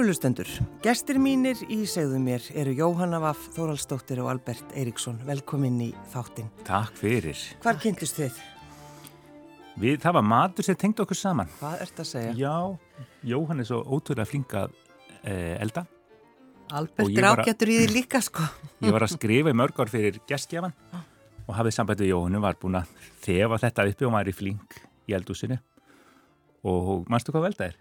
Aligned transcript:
Kæru 0.00 0.08
lustendur, 0.08 0.48
gestir 0.80 1.18
mínir 1.20 1.58
í 1.68 1.82
segðu 1.84 2.16
mér 2.24 2.46
eru 2.56 2.72
Jóhanna 2.72 3.18
Vaff, 3.20 3.50
Þóraldsdóttir 3.52 4.22
og 4.22 4.30
Albert 4.32 4.70
Eiríksson. 4.72 5.18
Velkomin 5.28 5.74
í 5.84 5.88
þáttinn. 6.08 6.46
Takk 6.64 6.96
fyrir. 6.96 7.36
Hvar 7.60 7.76
kynntist 7.82 8.16
þið? 8.16 8.38
Við, 9.82 9.98
það 10.00 10.16
var 10.16 10.24
matur 10.30 10.64
sem 10.64 10.78
tengdi 10.80 11.04
okkur 11.04 11.20
saman. 11.20 11.52
Hvað 11.58 11.84
ert 11.84 12.00
að 12.00 12.08
segja? 12.14 12.32
Já, 12.40 13.04
Jóhann 13.34 13.60
er 13.60 13.68
svo 13.68 13.82
ótrúlega 13.84 14.30
flinkað 14.30 14.72
eh, 15.20 15.60
elda. 15.60 15.84
Albert 16.80 17.12
grákjættur 17.20 17.74
í 17.76 17.78
því 17.82 17.92
líka 17.98 18.24
sko. 18.24 18.48
Ég 18.80 18.96
var 18.96 19.04
að 19.04 19.18
skrifa 19.18 19.52
í 19.52 19.60
mörg 19.60 19.84
ár 19.84 19.92
fyrir 19.92 20.16
gestgjafan 20.24 20.72
og 21.44 21.54
hafið 21.60 21.76
sambætt 21.76 22.06
við 22.06 22.14
Jóhannu, 22.14 22.40
var 22.40 22.56
búin 22.56 22.80
að 22.80 22.96
þefa 23.28 23.60
þetta 23.68 23.90
uppi 23.92 24.08
og 24.08 24.16
maður 24.16 24.32
er 24.32 24.40
flink 24.40 24.82
í 25.04 25.20
eldúsinu. 25.20 25.60
Og 26.64 27.04
manstu 27.12 27.36
hvað 27.36 27.50
velda 27.50 27.68
er? 27.74 27.80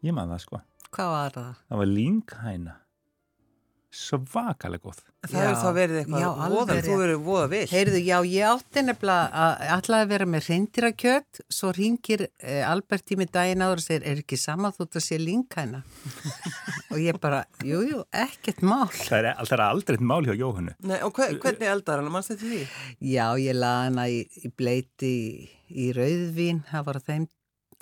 Ég 0.00 0.16
man 0.16 0.32
það 0.32 0.46
sko. 0.48 0.66
Hvað 0.92 1.10
var 1.16 1.36
það? 1.36 1.52
Það 1.68 1.82
var 1.82 1.92
línghæna. 1.96 2.78
Svakalega 3.92 4.88
góð. 4.88 5.00
Það 5.28 5.34
hefur 5.36 5.58
þá 5.60 5.74
verið 5.76 5.98
eitthvað 6.00 6.52
voða, 6.52 6.76
þú 6.84 6.94
verið 6.96 7.18
voða 7.26 7.48
vill. 7.52 7.64
Heyrðu, 7.68 7.98
já, 8.00 8.14
ég 8.28 8.46
átti 8.48 8.84
nefnilega 8.86 9.42
að 9.72 9.98
að 9.98 10.12
vera 10.14 10.28
með 10.32 10.46
reyndýrakjöt, 10.48 11.40
svo 11.52 11.72
ringir 11.76 12.24
eh, 12.26 12.62
Albert 12.64 13.12
í 13.12 13.18
mig 13.20 13.28
daginn 13.32 13.64
áður 13.64 13.82
og 13.82 13.84
segir, 13.84 14.06
er 14.08 14.22
ekki 14.22 14.38
sama 14.40 14.72
þú 14.72 14.86
að 14.88 15.04
sé 15.04 15.20
linkæna? 15.20 15.82
og 16.92 16.96
ég 17.04 17.20
bara, 17.20 17.42
jú, 17.68 17.82
jú, 17.90 18.00
ekkert 18.24 18.64
mál. 18.64 18.88
Það 18.96 19.18
er, 19.20 19.28
það 19.42 19.56
er 19.58 19.64
aldrei 19.66 19.98
eitt 19.98 20.08
mál 20.12 20.22
hjá 20.24 20.34
Jóhannu. 20.40 20.74
Nei, 20.88 20.98
og 21.04 21.12
hver, 21.20 21.36
hvernig 21.44 21.72
eldar 21.74 22.00
hann? 22.00 22.12
Manstu 22.16 22.38
þetta 22.38 22.48
því? 22.54 22.64
Já, 23.12 23.26
ég 23.44 23.60
laði 23.60 23.92
hana 23.92 24.08
í, 24.08 24.24
í 24.40 24.52
bleiti 24.56 25.12
í, 25.12 25.46
í 25.84 25.92
rauðvín, 25.96 26.64
það 26.72 26.88
var 26.88 27.04
þeim 27.04 27.28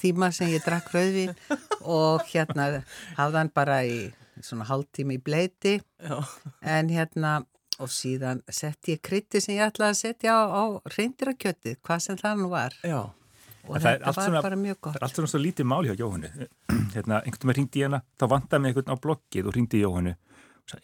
tíma 0.00 0.30
sem 0.32 0.48
ég 0.48 0.64
drakk 0.64 0.88
rauðvín 0.94 1.34
og 1.82 2.24
hérna 2.32 2.82
hafði 3.18 3.38
hann 3.42 3.52
bara 3.54 3.82
í 3.84 4.00
svona 4.40 4.64
hálftíma 4.70 5.16
í 5.18 5.22
bleiti 5.22 5.76
Já. 6.00 6.18
en 6.62 6.88
hérna 6.88 7.38
og 7.80 7.88
síðan 7.92 8.42
setti 8.52 8.96
ég 8.96 9.00
krytti 9.04 9.40
sem 9.40 9.54
ég 9.56 9.66
ætlaði 9.70 9.94
að 9.94 10.00
setja 10.00 10.34
á, 10.36 10.42
á 10.48 10.62
reyndirakjötið, 10.96 11.78
hvað 11.84 12.00
sem 12.06 12.16
það 12.20 12.42
nú 12.42 12.48
var 12.52 12.74
Já. 12.84 13.00
og 13.04 13.76
En 13.76 13.80
það 13.80 13.86
þetta 13.86 14.06
allt 14.08 14.16
var 14.16 14.26
svona- 14.26 14.42
bara 14.42 14.56
mjög 14.56 14.76
Það 14.76 14.82
gott. 14.88 14.96
er 14.96 15.06
alltaf 15.08 15.30
svo 15.30 15.40
lítið 15.40 15.64
mál 15.68 15.84
hjá 15.88 15.94
Jóhannu. 16.00 16.30
Hérna, 16.94 17.20
einhvern 17.24 17.48
veginn 17.52 17.56
ringdi 17.60 17.80
ég 17.80 17.88
hana, 17.90 18.02
þá 18.20 18.24
vantaði 18.34 18.60
mig 18.64 18.74
einhvern 18.74 18.92
á 18.92 18.96
bloggið 19.04 19.46
og 19.48 19.54
ringdi 19.56 19.80
Jóhannu. 19.84 20.14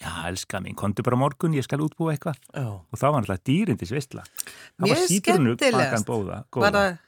Já, 0.00 0.10
elska 0.26 0.58
mín, 0.60 0.74
kontu 0.74 1.02
bara 1.06 1.16
morgun, 1.20 1.54
ég 1.54 1.62
skal 1.62 1.78
útbúa 1.84 2.12
eitthvað. 2.16 2.38
Já. 2.52 2.64
Og 2.66 2.96
það 2.98 3.12
var 3.12 3.22
náttúrulega 3.22 3.44
dýrindis 3.46 3.92
veistla. 3.94 4.24
Það 4.26 4.86
Mjög 4.88 4.96
var 4.96 5.06
sítrunu 5.12 5.52
skemmtilegast. 5.54 5.92
bakan 5.92 6.06
bóða, 6.08 6.38
góða. 6.50 6.70
það- 6.74 6.98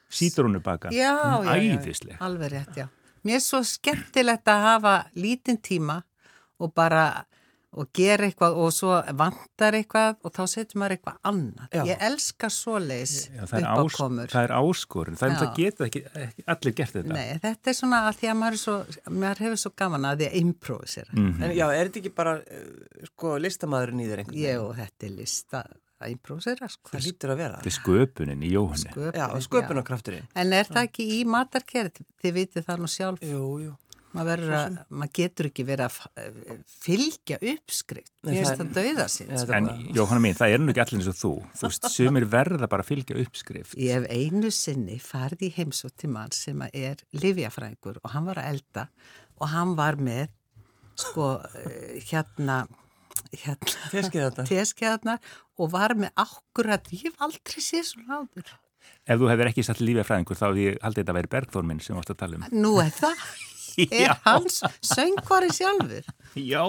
Já, 0.97 1.15
Æðisleg. 1.45 2.17
alveg 2.25 2.53
rétt, 2.53 2.77
já. 2.77 2.89
Mér 3.27 3.41
er 3.41 3.45
svo 3.45 3.61
skemmtilegt 3.67 4.49
að 4.49 4.63
hafa 4.65 4.95
lítinn 5.19 5.59
tíma 5.61 6.03
og 6.59 6.73
bara 6.75 7.27
og 7.79 7.91
gera 7.93 8.25
eitthvað 8.25 8.57
og 8.63 8.71
svo 8.73 8.95
vantar 9.19 9.77
eitthvað 9.77 10.17
og 10.25 10.33
þá 10.33 10.41
setur 10.49 10.81
maður 10.81 10.95
eitthvað 10.97 11.19
annað. 11.29 11.67
Já. 11.77 11.83
Ég 11.91 12.05
elska 12.09 12.49
er 13.61 13.67
ás, 13.69 13.81
uppákomur. 13.83 14.33
það 14.33 14.47
er 14.47 14.55
áskorun. 14.57 15.19
Það 15.21 15.29
er 15.29 15.37
það 15.43 15.51
geta 15.59 15.89
ekki, 15.89 16.03
ekki 16.25 16.47
allir 16.55 16.77
gert 16.81 16.97
þetta. 16.97 17.19
Nei, 17.19 17.27
þetta 17.45 17.73
er 17.73 17.77
svona 17.79 18.01
að 18.09 18.21
því 18.23 18.31
að 18.33 18.39
maður, 18.41 18.57
er 18.57 18.63
svo, 18.63 18.77
maður 19.19 19.45
hefur 19.45 19.61
svo 19.65 19.73
gaman 19.83 20.09
að 20.09 20.23
því 20.23 20.31
að 20.31 20.39
improvisera. 20.41 21.13
Mhm. 21.13 21.43
En 21.45 21.55
já, 21.59 21.67
er 21.75 21.91
þetta 21.91 22.03
ekki 22.03 22.15
bara, 22.23 22.35
uh, 22.39 23.05
sko, 23.13 23.35
listamæðurinn 23.45 24.01
í 24.01 24.09
þér 24.09 24.25
einhvern 24.25 24.41
Ég 24.47 24.65
og 24.65 24.73
þetta 24.81 25.11
er 25.11 25.15
lista 25.19 25.63
að 25.99 26.15
improvisera, 26.15 26.69
sko. 26.71 26.93
Það 26.95 27.05
lítur 27.09 27.35
að 27.35 27.43
vera. 27.43 27.59
Þetta 27.59 27.73
er 27.73 27.77
sköpunin 27.79 28.47
í 28.47 28.53
Jóhannu. 28.55 28.95
Sköpun, 28.95 29.19
Já, 29.19 29.27
sköpunarkrafturinn. 29.49 30.31
En 30.39 30.57
er 30.57 30.71
það 30.71 30.89
ekki 30.89 31.11
í 31.19 31.21
matarkerð? 31.29 32.01
Þið 32.23 32.35
vitið 32.39 32.67
það 32.71 32.83
nú 32.83 32.91
sjálf. 32.93 33.23
Jú, 33.27 33.45
jú. 33.67 33.77
Maður, 34.17 34.41
verður 34.41 34.55
að, 34.57 34.77
maður 34.89 35.11
getur 35.19 35.47
ekki 35.51 35.65
verið 35.69 35.85
að 35.85 36.55
fylgja 36.81 37.37
uppskrift. 37.53 38.13
Mér 38.25 38.39
finnst 38.39 38.63
það 38.63 38.71
dauða 38.79 39.07
sín. 39.13 39.33
Sko. 39.37 39.57
En 39.59 39.69
Jóhanna 39.99 40.23
mín, 40.25 40.39
það 40.39 40.55
er 40.55 40.63
nú 40.63 40.73
ekki 40.73 40.83
allir 40.85 40.99
eins 41.03 41.11
og 41.13 41.19
þú. 41.19 41.33
Þú 41.61 41.69
veist, 41.69 41.89
sumir 41.93 42.27
verða 42.33 42.71
bara 42.73 42.87
að 42.87 42.89
fylgja 42.89 43.19
uppskrift. 43.21 43.77
Ég 43.77 43.99
hef 43.99 44.09
einu 44.09 44.51
sinni 44.55 44.97
farið 45.05 45.45
í 45.51 45.53
heimsótt 45.59 45.99
til 46.01 46.11
mann 46.15 46.33
sem 46.33 46.65
að 46.65 46.81
er 46.81 47.05
livjafræðingur 47.21 48.01
og 48.01 48.13
hann 48.15 48.29
var 48.31 48.41
að 48.41 48.51
elda 48.55 48.89
og 49.37 49.53
hann 49.53 49.77
var 49.79 50.01
með 50.01 50.33
sko 50.99 51.31
eh, 51.61 51.99
hérna 52.09 52.63
hérna 53.43 54.45
teskeðarnar 54.49 55.19
og 55.59 55.71
var 55.73 55.95
með 55.99 56.11
akkurat, 56.17 56.89
ég 56.93 57.09
hef 57.09 57.21
aldrei 57.25 57.61
séð 57.65 57.85
svona 57.93 58.23
áður. 58.23 58.55
Ef 59.09 59.19
þú 59.21 59.29
hefur 59.33 59.51
ekki 59.51 59.65
satt 59.67 59.81
lífið 59.85 60.07
fræðingur 60.09 60.39
þá 60.39 60.47
hefði 60.49 60.65
ég 60.69 60.79
haldið 60.85 61.03
þetta 61.03 61.13
að 61.15 61.19
vera 61.21 61.33
Bergþór 61.37 61.67
minn 61.69 61.81
sem 61.85 61.97
varst 61.99 62.11
að 62.15 62.21
tala 62.23 62.39
um. 62.39 62.45
Nú 62.53 62.73
er 62.81 62.93
það, 62.95 63.25
er 64.03 64.15
hans 64.25 64.61
söngvari 64.95 65.51
sjálfur. 65.53 66.09
Já. 66.37 66.63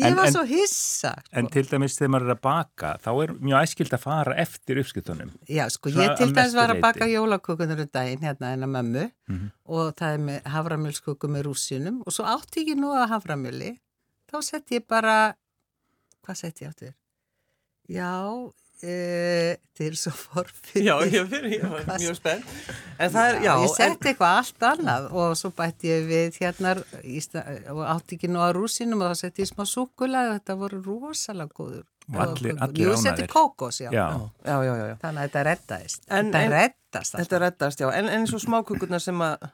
Ég 0.00 0.06
En- 0.08 0.14
var 0.16 0.24
en- 0.26 0.32
svo 0.32 0.42
hissa. 0.48 1.10
En 1.36 1.46
til 1.52 1.66
dæmis 1.68 1.98
þegar 1.98 2.10
maður 2.14 2.30
er 2.30 2.32
að 2.32 2.40
baka, 2.46 2.92
þá 3.04 3.10
er 3.22 3.32
mjög 3.44 3.58
æskild 3.66 3.92
að 3.92 4.00
fara 4.06 4.36
eftir 4.40 4.78
uppskiptunum. 4.80 5.34
Já, 5.52 5.66
sko, 5.68 5.90
ég 5.92 6.14
til 6.16 6.30
dæmis 6.32 6.54
var 6.56 6.72
að 6.72 6.80
baka 6.80 7.04
jólakökunar 7.10 7.82
um 7.84 7.90
daginn 7.92 8.24
hérna 8.24 8.54
en 8.56 8.64
að 8.64 8.72
mömmu 8.72 9.04
Mhm. 9.28 9.50
og 9.68 9.92
það 10.00 10.14
er 10.14 10.18
með 10.30 10.42
haframjölsköku 10.54 11.28
með 11.28 11.42
rúsinum 11.44 12.00
og 12.06 12.12
svo 12.12 12.24
átti 12.24 12.64
ég 12.72 12.80
nú 12.80 12.88
að 12.96 13.08
haframjöli 13.12 13.78
þá 14.32 14.40
sett 14.48 14.74
ég 14.74 14.86
bara 14.88 15.16
hvað 16.24 16.40
sett 16.42 16.62
ég 16.62 16.72
áttur? 16.72 16.92
Já, 17.90 18.10
e, 18.82 19.56
til 19.76 19.92
svo 19.98 20.12
forfið 20.14 20.84
Já, 20.86 20.94
ég 21.10 21.26
fyrir, 21.30 21.56
ég 21.58 21.64
var 21.70 21.86
mjög 21.98 22.16
spennt. 22.18 22.52
En 23.02 23.10
það 23.14 23.28
er, 23.32 23.38
já, 23.44 23.52
ég 23.58 23.68
en, 23.68 23.74
setti 23.76 24.10
eitthvað 24.12 24.36
allt 24.40 24.66
annað 24.70 25.08
og 25.22 25.32
svo 25.40 25.50
bætti 25.58 25.90
ég 25.90 26.06
við 26.10 26.38
hérna 26.42 26.74
í 27.02 27.18
sta- 27.24 27.44
og 27.74 27.82
átti 27.90 28.16
ekki 28.18 28.30
nú 28.30 28.42
að 28.44 28.54
rúsinum 28.60 29.02
og 29.02 29.12
þá 29.12 29.22
setti 29.24 29.42
ég 29.44 29.50
smá 29.50 29.66
súkulega 29.68 30.30
og 30.32 30.38
þetta 30.40 30.58
voru 30.62 30.82
rosalega 30.86 31.56
góður 31.58 31.82
Og 32.12 32.16
allir- 32.18 32.56
allir 32.58 32.88
Jú, 32.88 32.94
setti 32.98 33.26
kókos, 33.30 33.76
já. 33.80 33.90
Já. 33.94 34.06
já, 34.44 34.56
já, 34.66 34.72
já, 34.74 34.86
já. 34.90 34.94
Þannig 35.04 35.20
að 35.20 35.26
þetta 35.28 35.42
reddaðist. 35.46 36.00
En- 36.08 36.32
þetta 36.32 36.40
en- 36.42 36.50
reddast. 36.52 37.14
Þetta 37.14 37.38
reddast, 37.44 37.80
já. 37.84 37.90
En, 37.94 38.08
en 38.08 38.26
svo 38.26 38.40
smákukurnar 38.42 39.00
sem 39.00 39.20
að, 39.22 39.46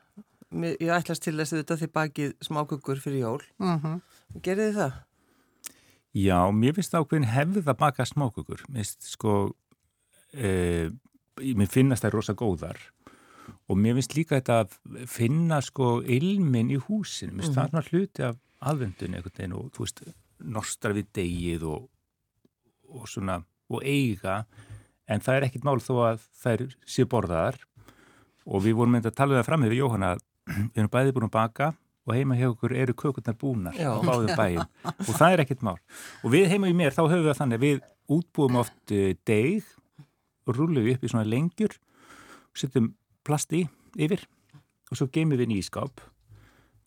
ég 0.80 0.88
ætlast 0.96 1.22
til 1.26 1.34
þess 1.36 1.52
að 1.52 1.60
þetta 1.60 1.76
þið 1.82 1.92
bakið 1.98 2.32
smákukur 2.48 3.02
fyrir 3.04 3.20
jól. 3.26 3.42
Mm 3.60 4.00
Gerið 4.36 4.68
þið 4.68 4.78
það? 4.78 4.98
Já, 6.18 6.38
mér 6.54 6.76
finnst 6.76 6.94
það 6.94 7.04
ákveðin 7.04 7.30
hefð 7.32 7.70
að 7.72 7.80
baka 7.80 8.06
smákukur. 8.08 8.62
Mér 8.72 8.86
sko, 9.04 9.34
e, 10.32 10.88
mér 11.38 11.70
finnast 11.70 12.04
það 12.04 12.16
rosa 12.16 12.34
góðar 12.38 12.80
og 13.68 13.78
mér 13.80 13.98
finnst 13.98 14.16
líka 14.16 14.38
þetta 14.38 14.62
að 14.64 15.04
finna 15.08 15.60
sko 15.64 15.98
ilmin 16.02 16.72
í 16.75 16.80
húsinu. 16.80 17.34
Mér 17.34 17.46
finnst 17.46 17.58
það 17.58 17.70
svona 17.72 17.86
hluti 17.90 18.26
af 18.26 18.40
aðvendunni 18.69 19.19
einhvern 19.19 19.36
veginn 19.36 19.56
og 19.58 19.70
þú 19.76 19.84
veist, 19.84 20.02
nostrar 20.38 20.96
við 20.96 21.12
degið 21.19 21.66
og, 21.69 21.88
og 22.94 23.08
svona, 23.10 23.40
og 23.70 23.84
eiga 23.84 24.42
en 25.08 25.22
það 25.24 25.38
er 25.38 25.46
ekkit 25.48 25.66
mál 25.66 25.78
þó 25.82 25.94
að 26.10 26.24
þær 26.42 26.64
sé 26.88 27.06
borðaðar 27.08 27.60
og 28.48 28.64
við 28.64 28.78
vorum 28.78 28.96
myndið 28.96 29.12
að 29.12 29.19
tala 29.20 29.34
um 29.34 29.40
það 29.40 29.48
fram 29.48 29.66
hefur 29.66 29.78
Jóhanna 29.78 30.10
við 30.72 30.81
erum 30.81 30.92
bæði 30.92 31.14
búin 31.16 31.28
að 31.28 31.36
baka 31.36 31.70
og 32.08 32.14
heima 32.16 32.38
hjá 32.38 32.49
okkur 32.49 32.72
eru 32.72 32.94
kökurnar 32.96 33.37
búnar 33.37 33.76
Já. 33.76 33.93
á 33.93 34.00
báðum 34.00 34.32
bæjum. 34.32 34.69
Og 35.05 35.12
það 35.12 35.34
er 35.34 35.43
ekkit 35.44 35.64
mál. 35.66 35.76
Og 36.25 36.32
við 36.32 36.49
heima 36.55 36.70
í 36.70 36.76
mér 36.76 36.96
þá 36.96 37.02
höfum 37.05 37.26
við 37.26 37.37
þannig 37.43 37.62
við 37.64 37.82
útbúum 38.08 38.56
oft 38.62 38.94
eh, 38.96 39.12
deig 39.28 39.69
og 40.49 40.56
rúlum 40.56 40.87
við 40.87 40.96
upp 40.96 41.05
í 41.05 41.12
svona 41.12 41.28
lengjur 41.28 41.76
setjum 42.56 42.93
plast 43.26 43.52
í 43.55 43.66
yfir 44.00 44.25
og 44.88 44.99
svo 44.99 45.08
geymum 45.12 45.38
við 45.38 45.52
nýskáp 45.52 46.00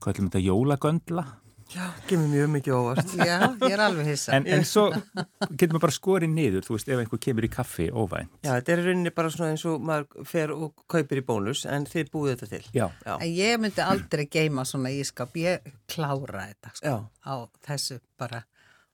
hvað 0.02 0.14
ætlum 0.16 0.32
þetta 0.32 0.44
jólagöndla 0.48 1.26
Já, 1.72 1.86
gemur 2.10 2.28
mjög 2.28 2.50
mikið 2.52 2.74
óvart. 2.76 3.12
Já, 3.30 3.38
ég 3.64 3.72
er 3.78 3.80
alveg 3.86 4.08
hissa. 4.12 4.34
en, 4.36 4.48
en 4.52 4.66
svo 4.68 4.90
getur 4.92 5.72
maður 5.78 5.84
bara 5.86 5.96
skorið 5.96 6.34
niður 6.34 6.66
þú 6.68 6.76
veist 6.76 6.90
ef 6.92 7.00
einhver 7.00 7.22
kemur 7.24 7.48
í 7.48 7.50
kaffi 7.54 7.86
óvænt. 7.96 8.32
Já, 8.44 8.52
þetta 8.58 8.74
er 8.74 8.82
í 8.82 8.86
rauninni 8.90 9.14
bara 9.16 9.32
svona 9.32 9.54
eins 9.54 9.64
og 9.72 9.86
maður 9.88 10.28
fer 10.28 10.52
og 10.56 10.84
kaupir 10.92 11.22
í 11.22 11.26
bónus, 11.30 11.64
en 11.72 11.88
þið 11.88 12.12
búið 12.12 12.34
þetta 12.34 12.50
til. 12.58 12.66
já, 12.76 12.88
Já, 13.06 13.14
En 13.16 13.32
ég 13.38 13.62
myndi 13.64 13.86
aldrei 13.86 14.26
geima 14.28 14.66
svona 14.68 14.92
ískap, 14.92 15.32
ég 15.40 15.72
klára 15.88 16.48
þetta 16.52 16.74
sko, 16.76 16.92
já, 16.92 16.98
á 17.24 17.36
þessu 17.70 18.00
bara. 18.20 18.44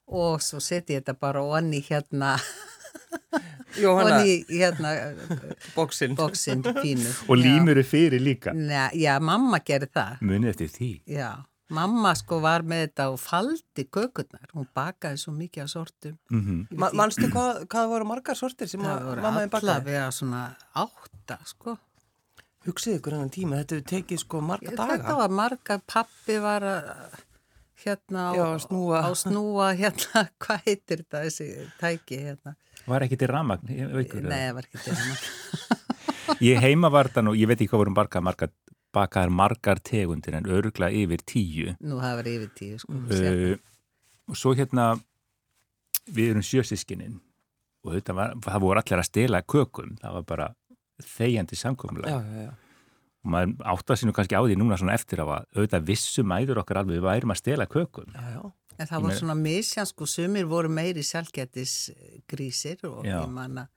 Og 0.08 0.40
svo 0.40 0.62
setji 0.62 0.94
ég 0.96 1.02
þetta 1.02 1.18
bara 1.20 1.42
onni 1.44 1.82
hérna, 1.84 2.36
Jóhanna, 3.78 4.22
hérna 4.48 4.92
bóksinn. 5.74 6.14
fínu. 6.16 7.10
og 7.28 7.36
límur 7.36 7.76
er 7.78 7.84
fyrir 7.84 8.20
líka. 8.22 8.54
Já, 8.54 8.88
já, 8.96 9.18
mamma 9.20 9.58
gerði 9.60 9.90
það, 9.92 10.22
munið 10.24 10.54
eftir 10.54 10.70
því. 10.78 10.90
Já. 11.18 11.30
Mamma 11.76 12.14
sko 12.16 12.38
var 12.40 12.62
með 12.64 12.86
þetta 12.86 13.04
og 13.12 13.18
faldi 13.20 13.84
kökurnar, 13.92 14.46
hún 14.56 14.64
bakaði 14.76 15.18
svo 15.20 15.34
mikið 15.36 15.62
af 15.66 15.68
sortum. 15.74 16.14
mm 16.32 16.62
Ég 16.72 16.78
Ma, 16.80 16.88
manstu 16.96 17.28
hvað, 17.28 17.66
hvað 17.68 17.88
voru 17.92 18.06
margar 18.08 18.38
sortir 18.40 18.70
sem 18.70 18.80
Það 18.80 18.94
að 18.94 19.04
voru 19.10 19.24
mamma 19.26 19.42
þið 19.44 19.50
bakaði? 19.52 19.68
allavega 19.74 20.06
svona 20.16 20.42
átta, 20.84 21.38
sko. 21.44 21.76
Hugsið 22.66 22.96
ykkur 22.98 23.14
hennan 23.18 23.30
tíma, 23.32 23.60
þetta 23.60 23.76
hefur 23.78 23.88
tekið 23.92 24.22
sko 24.24 24.40
marga 24.40 24.72
daga. 24.76 24.96
Þetta 24.96 25.16
var 25.20 25.34
marga, 25.42 25.76
pappi 25.92 26.38
var 26.42 26.62
að 26.62 26.88
hérna 27.84 28.24
á, 28.28 28.32
Já, 28.34 28.44
að 28.48 28.62
snúa. 28.64 29.02
á 29.04 29.10
snúa 29.14 29.68
hérna, 29.78 30.24
hvað 30.42 30.64
heitir 30.66 31.04
þetta 31.04 31.20
þessi 31.28 31.50
tæki 31.78 32.22
hérna? 32.24 32.56
var 32.88 33.04
ekki 33.04 33.18
til 33.20 33.28
ramagn 33.28 33.68
Nei, 33.68 33.84
það. 33.84 34.24
það 34.24 34.54
var 34.56 34.66
ekki 34.66 34.80
til 34.86 34.96
hérna. 34.96 36.38
ég 36.48 36.60
heima 36.64 36.88
var 36.90 37.08
þetta 37.12 37.22
nú, 37.28 37.34
ég 37.36 37.46
veit 37.50 37.60
ekki 37.60 37.68
hvað 37.70 37.82
vorum 37.84 37.96
marga 38.00 38.20
marga 38.24 38.48
bakaðar 38.94 39.32
margar 39.34 39.80
tegundir 39.84 40.36
en 40.38 40.48
öruglega 40.48 40.94
yfir 40.94 41.24
tíu. 41.28 41.74
Nú 41.80 42.00
hafa 42.02 42.22
verið 42.22 42.38
yfir 42.38 42.52
tíu, 42.58 42.78
sko. 42.82 43.00
Uh, 43.12 43.56
og 44.28 44.38
svo 44.38 44.54
hérna, 44.58 44.90
við 46.08 46.34
erum 46.34 46.46
sjösískininn 46.46 47.18
og 47.86 47.94
þetta 47.94 48.16
var, 48.16 48.38
það 48.44 48.64
voru 48.64 48.82
allir 48.82 49.02
að 49.02 49.08
stela 49.08 49.42
kökum, 49.46 49.94
það 50.00 50.16
var 50.18 50.24
bara 50.28 50.48
þegjandi 51.04 51.58
samkommulega. 51.58 52.16
Já, 52.16 52.32
já, 52.32 52.48
já. 52.48 52.56
Og 53.18 53.32
maður 53.34 53.68
áttað 53.72 53.98
sér 53.98 54.08
nú 54.08 54.14
kannski 54.16 54.38
á 54.38 54.42
því 54.44 54.56
núna 54.58 54.78
svona 54.78 54.94
eftir 54.94 55.22
að 55.24 55.32
auðvitað 55.56 55.86
vissum 55.88 56.28
mæður 56.30 56.62
okkar 56.62 56.82
alveg 56.82 56.98
við 56.98 57.06
værum 57.06 57.34
að 57.34 57.40
stela 57.40 57.66
kökum. 57.70 58.10
Já, 58.14 58.36
já. 58.36 58.42
En 58.78 58.86
það 58.86 59.04
var 59.08 59.16
svona 59.18 59.34
misjan, 59.34 59.88
sko, 59.90 60.06
sumir 60.06 60.46
voru 60.46 60.70
meiri 60.70 61.02
sjálfgættis 61.02 61.72
grísir 62.30 62.78
og 62.86 63.02
Já. 63.02 63.16
ég 63.24 63.32
man 63.34 63.64
að 63.64 63.72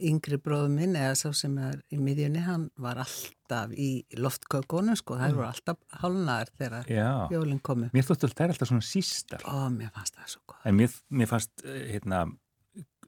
yngri 0.00 0.38
bróðum 0.38 0.74
minn 0.80 0.94
eða 0.96 1.14
sá 1.18 1.30
sem 1.34 1.56
er 1.58 1.80
í 1.92 1.98
miðjunni, 2.00 2.42
hann 2.46 2.70
var 2.78 2.96
alltaf 3.04 3.70
í 3.76 4.04
loftkökunum, 4.16 4.96
sko, 4.96 5.14
Mm. 5.16 5.20
þær 5.22 5.34
voru 5.36 5.48
alltaf 5.50 5.76
hálnaðar 6.02 6.48
þegar 6.58 6.86
Já, 6.88 7.28
jólinn 7.30 7.60
komu. 7.62 7.90
mér 7.92 8.02
þóttu 8.08 8.24
alltaf, 8.28 8.34
það 8.38 8.44
er 8.48 8.54
alltaf 8.54 8.68
svona 8.68 8.86
sístar. 8.88 9.42
Ó, 9.44 9.68
mér 9.70 9.90
fannst 9.92 10.14
það 10.16 10.28
svo 10.34 10.40
gott. 10.46 10.60
En 10.64 10.74
mér, 10.76 10.90
mér 11.10 11.26
fannst, 11.28 11.50
eh, 11.64 11.92
hérna, 11.92 12.26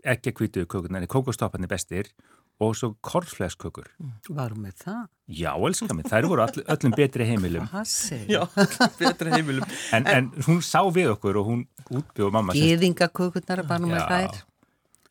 ekki 0.05 0.33
að 0.33 0.37
kvítu 0.41 0.67
kökurnar, 0.67 1.07
kókostopparnir 1.07 1.69
bestir 1.69 2.11
og 2.61 2.75
svo 2.77 2.97
korfleskökur. 3.03 3.87
Varum 4.31 4.63
með 4.67 4.75
það? 4.85 5.09
Já, 5.29 5.53
elskar 5.57 5.95
mig, 5.97 6.05
þær 6.07 6.27
voru 6.29 6.43
all, 6.43 6.63
öllum 6.77 6.93
betri 6.95 7.25
heimilum. 7.27 7.67
Hvað 7.71 7.87
segir? 7.87 8.29
Já, 8.29 8.47
betra 9.01 9.31
heimilum. 9.35 9.65
En, 9.93 10.07
en 10.07 10.31
hún 10.47 10.61
sá 10.63 10.83
við 10.93 11.11
okkur 11.17 11.37
og 11.41 11.47
hún 11.47 11.65
útbjóð 11.91 12.33
mamma. 12.33 12.53
sem- 12.53 12.63
Gýðingakökurnar 12.63 13.67
var 13.67 13.79
nú 13.81 13.89
með 13.91 14.03
Já. 14.03 14.09
þær. 14.11 14.43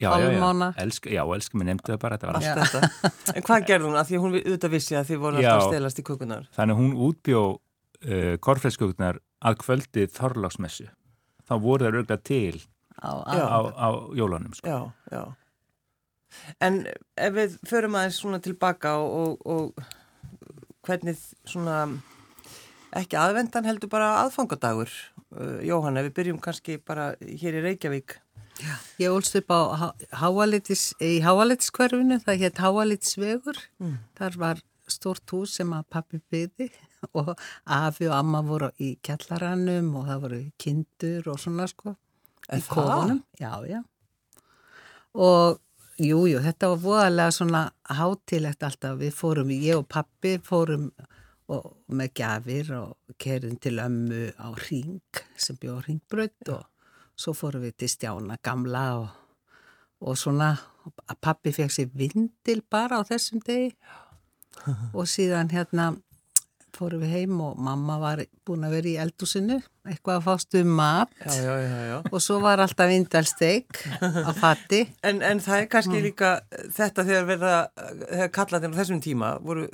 Já, 0.01 0.09
já, 0.09 0.27
já, 0.27 0.37
Álmána. 0.41 0.69
elsk, 0.81 1.07
já, 1.13 1.21
elskar 1.35 1.57
mig, 1.61 1.67
nefndi 1.71 1.93
það 1.93 2.01
bara. 2.01 2.19
En 3.35 3.43
hvað 3.47 3.65
gerði 3.69 3.87
hún? 3.89 3.97
Af 4.01 4.09
því 4.09 4.17
að 4.17 4.23
hún 4.25 4.33
vi- 4.35 4.43
auðvitað 4.47 4.73
vissi 4.75 4.97
að 4.99 5.09
þið 5.11 5.21
voru 5.25 5.37
alltaf 5.41 5.61
að 5.61 5.67
stelast 5.75 6.01
í 6.01 6.05
kukunar. 6.09 6.47
Þannig 6.57 6.75
að 6.75 6.81
hún 6.81 6.95
útbjóð 7.07 7.51
uh, 7.53 8.33
korfleskökurnar 8.47 9.21
að 9.41 9.59
kvöldi 9.63 10.07
þorlagsmessu. 10.17 10.87
Þá 11.47 11.53
voru 11.63 11.85
þær 11.87 11.99
auðvitað 12.01 12.23
til 12.31 12.61
Á, 13.01 13.11
á, 13.25 13.59
á, 13.81 13.87
jólunum, 14.13 14.51
sko. 14.53 14.67
Já, 14.69 14.79
já. 15.15 15.23
En 16.63 16.83
ef 17.17 17.33
við 17.35 17.55
förum 17.67 17.95
aðeins 17.97 18.19
svona 18.21 18.37
tilbaka 18.43 18.93
og, 19.01 19.41
og, 19.41 19.73
og 19.73 20.85
hvernig 20.87 21.17
svona, 21.49 21.79
ekki 22.97 23.17
aðvendan 23.19 23.65
heldur 23.67 23.89
bara 23.91 24.11
aðfangadagur. 24.23 24.91
Uh, 25.31 25.57
Jóhann, 25.65 25.97
ef 25.99 26.09
við 26.09 26.15
byrjum 26.19 26.39
kannski 26.43 26.77
bara 26.83 27.11
hér 27.21 27.57
í 27.59 27.65
Reykjavík. 27.65 28.17
Ég 29.01 29.09
ólst 29.13 29.35
upp 29.39 29.51
á 29.53 29.59
Há- 29.81 29.95
Háalitis, 30.21 30.91
í 31.01 31.19
Háalitis-hverfinu, 31.25 32.19
það 32.25 32.41
hétt 32.45 32.61
Háalitisvegur. 32.61 33.59
Mm. 33.81 33.97
Þar 34.19 34.37
var 34.43 34.61
stórt 34.91 35.29
hús 35.33 35.53
sem 35.59 35.71
að 35.73 35.85
pappi 35.89 36.19
byði 36.31 36.67
og 37.17 37.31
afi 37.65 38.09
og 38.09 38.15
amma 38.17 38.41
voru 38.45 38.71
í 38.83 38.93
kjallaranum 39.05 39.93
og 39.97 40.07
það 40.09 40.21
voru 40.25 40.41
kindur 40.61 41.29
og 41.33 41.39
svona 41.41 41.67
sko. 41.71 41.95
Er 42.51 42.59
í 42.59 42.65
kofunum. 42.67 43.23
Já, 43.39 43.53
já. 43.69 43.79
Og 45.15 45.59
jú, 46.01 46.23
jú, 46.31 46.39
þetta 46.43 46.69
var 46.73 46.81
voðalega 46.85 47.35
svona 47.35 47.61
hátilegt 47.91 48.63
alltaf. 48.67 48.97
Við 49.01 49.15
fórum, 49.15 49.51
ég 49.55 49.79
og 49.79 49.87
pappi 49.91 50.37
fórum 50.43 50.89
og, 51.51 51.71
með 51.91 52.13
gjafir 52.21 52.69
og 52.79 53.15
kerðum 53.21 53.57
til 53.61 53.75
ömmu 53.83 54.21
á 54.39 54.47
ring 54.69 55.01
sem 55.35 55.57
bjóð 55.59 55.81
ringbrödd 55.89 56.51
og 56.55 56.67
svo 57.21 57.35
fórum 57.37 57.65
við 57.65 57.77
til 57.81 57.91
Stjána 57.91 58.37
gamla 58.43 58.85
og, 58.99 59.09
og 60.01 60.17
svona 60.17 60.53
að 61.05 61.17
pappi 61.21 61.53
fekk 61.55 61.73
sér 61.73 61.91
vindil 61.93 62.61
bara 62.69 63.01
á 63.01 63.01
þessum 63.05 63.43
degi. 63.45 63.75
Og 64.93 65.07
síðan 65.09 65.51
hérna 65.53 65.93
fórum 66.75 67.01
við 67.03 67.13
heim 67.15 67.39
og 67.43 67.59
mamma 67.61 67.97
var 68.01 68.21
búin 68.47 68.65
að 68.65 68.75
vera 68.77 68.89
í 68.89 68.97
eldúsinu 69.03 69.57
eitthvað 69.87 70.17
að 70.17 70.25
fást 70.27 70.57
um 70.59 70.73
mat. 70.77 71.11
Já, 71.25 71.55
já, 71.59 71.79
já, 71.89 71.95
og 72.05 72.23
svo 72.23 72.37
var 72.43 72.61
alltaf 72.63 72.89
vindalsteik 72.91 73.81
á 73.99 74.31
fatti 74.37 74.83
En, 75.07 75.21
en 75.25 75.41
það 75.43 75.63
er 75.63 75.67
kannski 75.71 76.03
líka 76.03 76.31
þetta 76.75 77.05
þegar 77.07 77.27
verða, 77.29 77.55
kallarnir 78.35 78.75
á 78.75 78.79
þessum 78.79 79.01
tíma, 79.03 79.33
voru, 79.43 79.67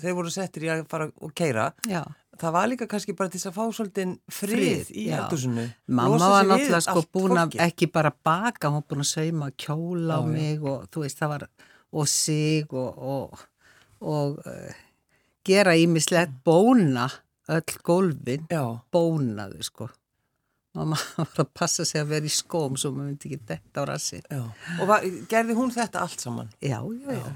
þeir 0.00 0.16
voru 0.18 0.32
settir 0.34 0.66
í 0.66 0.72
að 0.74 0.86
fara 0.90 1.10
og 1.20 1.34
keira. 1.36 1.70
Já. 1.88 2.02
Það 2.40 2.54
var 2.56 2.68
líka 2.70 2.86
kannski 2.88 3.14
bara 3.16 3.32
til 3.32 3.40
að 3.44 3.56
fá 3.56 3.64
svolítið 3.76 4.12
frið, 4.32 4.92
í 4.96 5.06
eldúsinu. 5.12 5.66
Mamma 5.92 6.30
var 6.32 6.46
náttúrulega 6.48 6.84
sko 6.86 7.02
búin 7.12 7.40
að 7.40 7.58
ekki 7.66 7.90
bara 7.92 8.12
baka, 8.12 8.70
hún 8.70 8.80
var 8.80 8.86
búin 8.88 9.04
að 9.04 9.10
sauma 9.10 9.50
kjóla 9.60 10.20
á 10.20 10.22
mig 10.24 10.62
og 10.64 10.86
þú 10.88 11.04
veist 11.04 11.20
það 11.20 11.34
var 11.34 11.48
og 11.90 12.08
sig 12.08 12.72
og, 12.72 13.02
og, 13.14 13.42
og 14.00 14.38
uh, 14.46 14.78
gera 15.44 15.74
ímislegt 15.76 16.38
bóna 16.46 17.08
öll 17.50 17.78
gólfin, 17.82 18.46
bónaðu 18.94 19.64
sko. 19.66 19.88
Mamma 20.78 20.98
var 21.18 21.42
að 21.42 21.50
passa 21.56 21.84
sig 21.88 22.00
að 22.00 22.12
vera 22.14 22.30
í 22.30 22.32
skóm 22.32 22.76
svo 22.78 22.92
maður 22.94 23.10
myndi 23.10 23.30
ekki 23.30 23.48
detta 23.48 23.82
á 23.82 23.88
rassi. 23.90 24.20
já. 24.22 24.44
Og 24.78 24.86
var, 24.90 25.06
gerði 25.30 25.56
hún 25.58 25.72
þetta 25.74 26.04
allt 26.06 26.22
saman? 26.22 26.52
Já, 26.62 26.78
já, 26.78 27.10
já. 27.16 27.32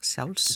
Sjálfs, 0.00 0.54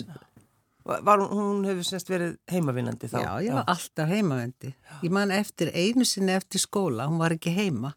Var, 0.84 1.00
var 1.00 1.22
hún, 1.22 1.32
hún 1.32 1.64
hefur 1.64 1.86
semst 1.88 2.10
verið 2.12 2.34
heimavinnandi 2.52 3.08
þá? 3.08 3.18
já, 3.22 3.30
já, 3.46 3.54
alltaf 3.62 4.10
heimavendi. 4.10 4.74
Ég 5.00 5.12
man 5.16 5.32
eftir 5.32 5.70
einu 5.72 6.04
sinni 6.04 6.34
eftir 6.36 6.60
skóla, 6.60 7.06
hún 7.08 7.20
var 7.22 7.32
ekki 7.36 7.54
heima. 7.56 7.94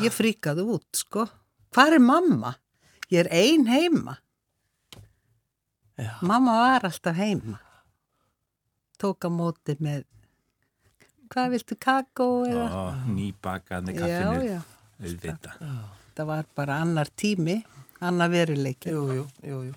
Ég 0.00 0.14
fríkaði 0.14 0.64
út, 0.64 0.88
sko. 0.96 1.26
Hvar 1.74 1.96
er 1.96 2.00
mamma? 2.00 2.54
Ég 3.12 3.26
er 3.26 3.28
ein 3.36 3.66
heima. 3.68 4.16
Já. 6.00 6.14
Mamma 6.24 6.56
var 6.56 6.88
alltaf 6.88 7.16
heima. 7.20 7.58
Tók 9.02 9.26
á 9.26 9.30
móti 9.32 9.76
með, 9.82 10.06
hvað 11.32 11.56
viltu, 11.56 11.76
kakó 11.76 12.28
eða? 12.48 12.68
Já, 12.70 12.82
kaffinu, 13.98 14.42
já. 14.46 14.60
auðvita. 15.02 15.56
Það 16.16 16.28
var 16.28 16.48
bara 16.56 16.80
annar 16.84 17.10
tími, 17.16 17.58
annar 18.02 18.30
veruleiki. 18.32 18.90
Jú, 18.92 19.02
jú, 19.16 19.24
jú, 19.46 19.58
jú. 19.68 19.74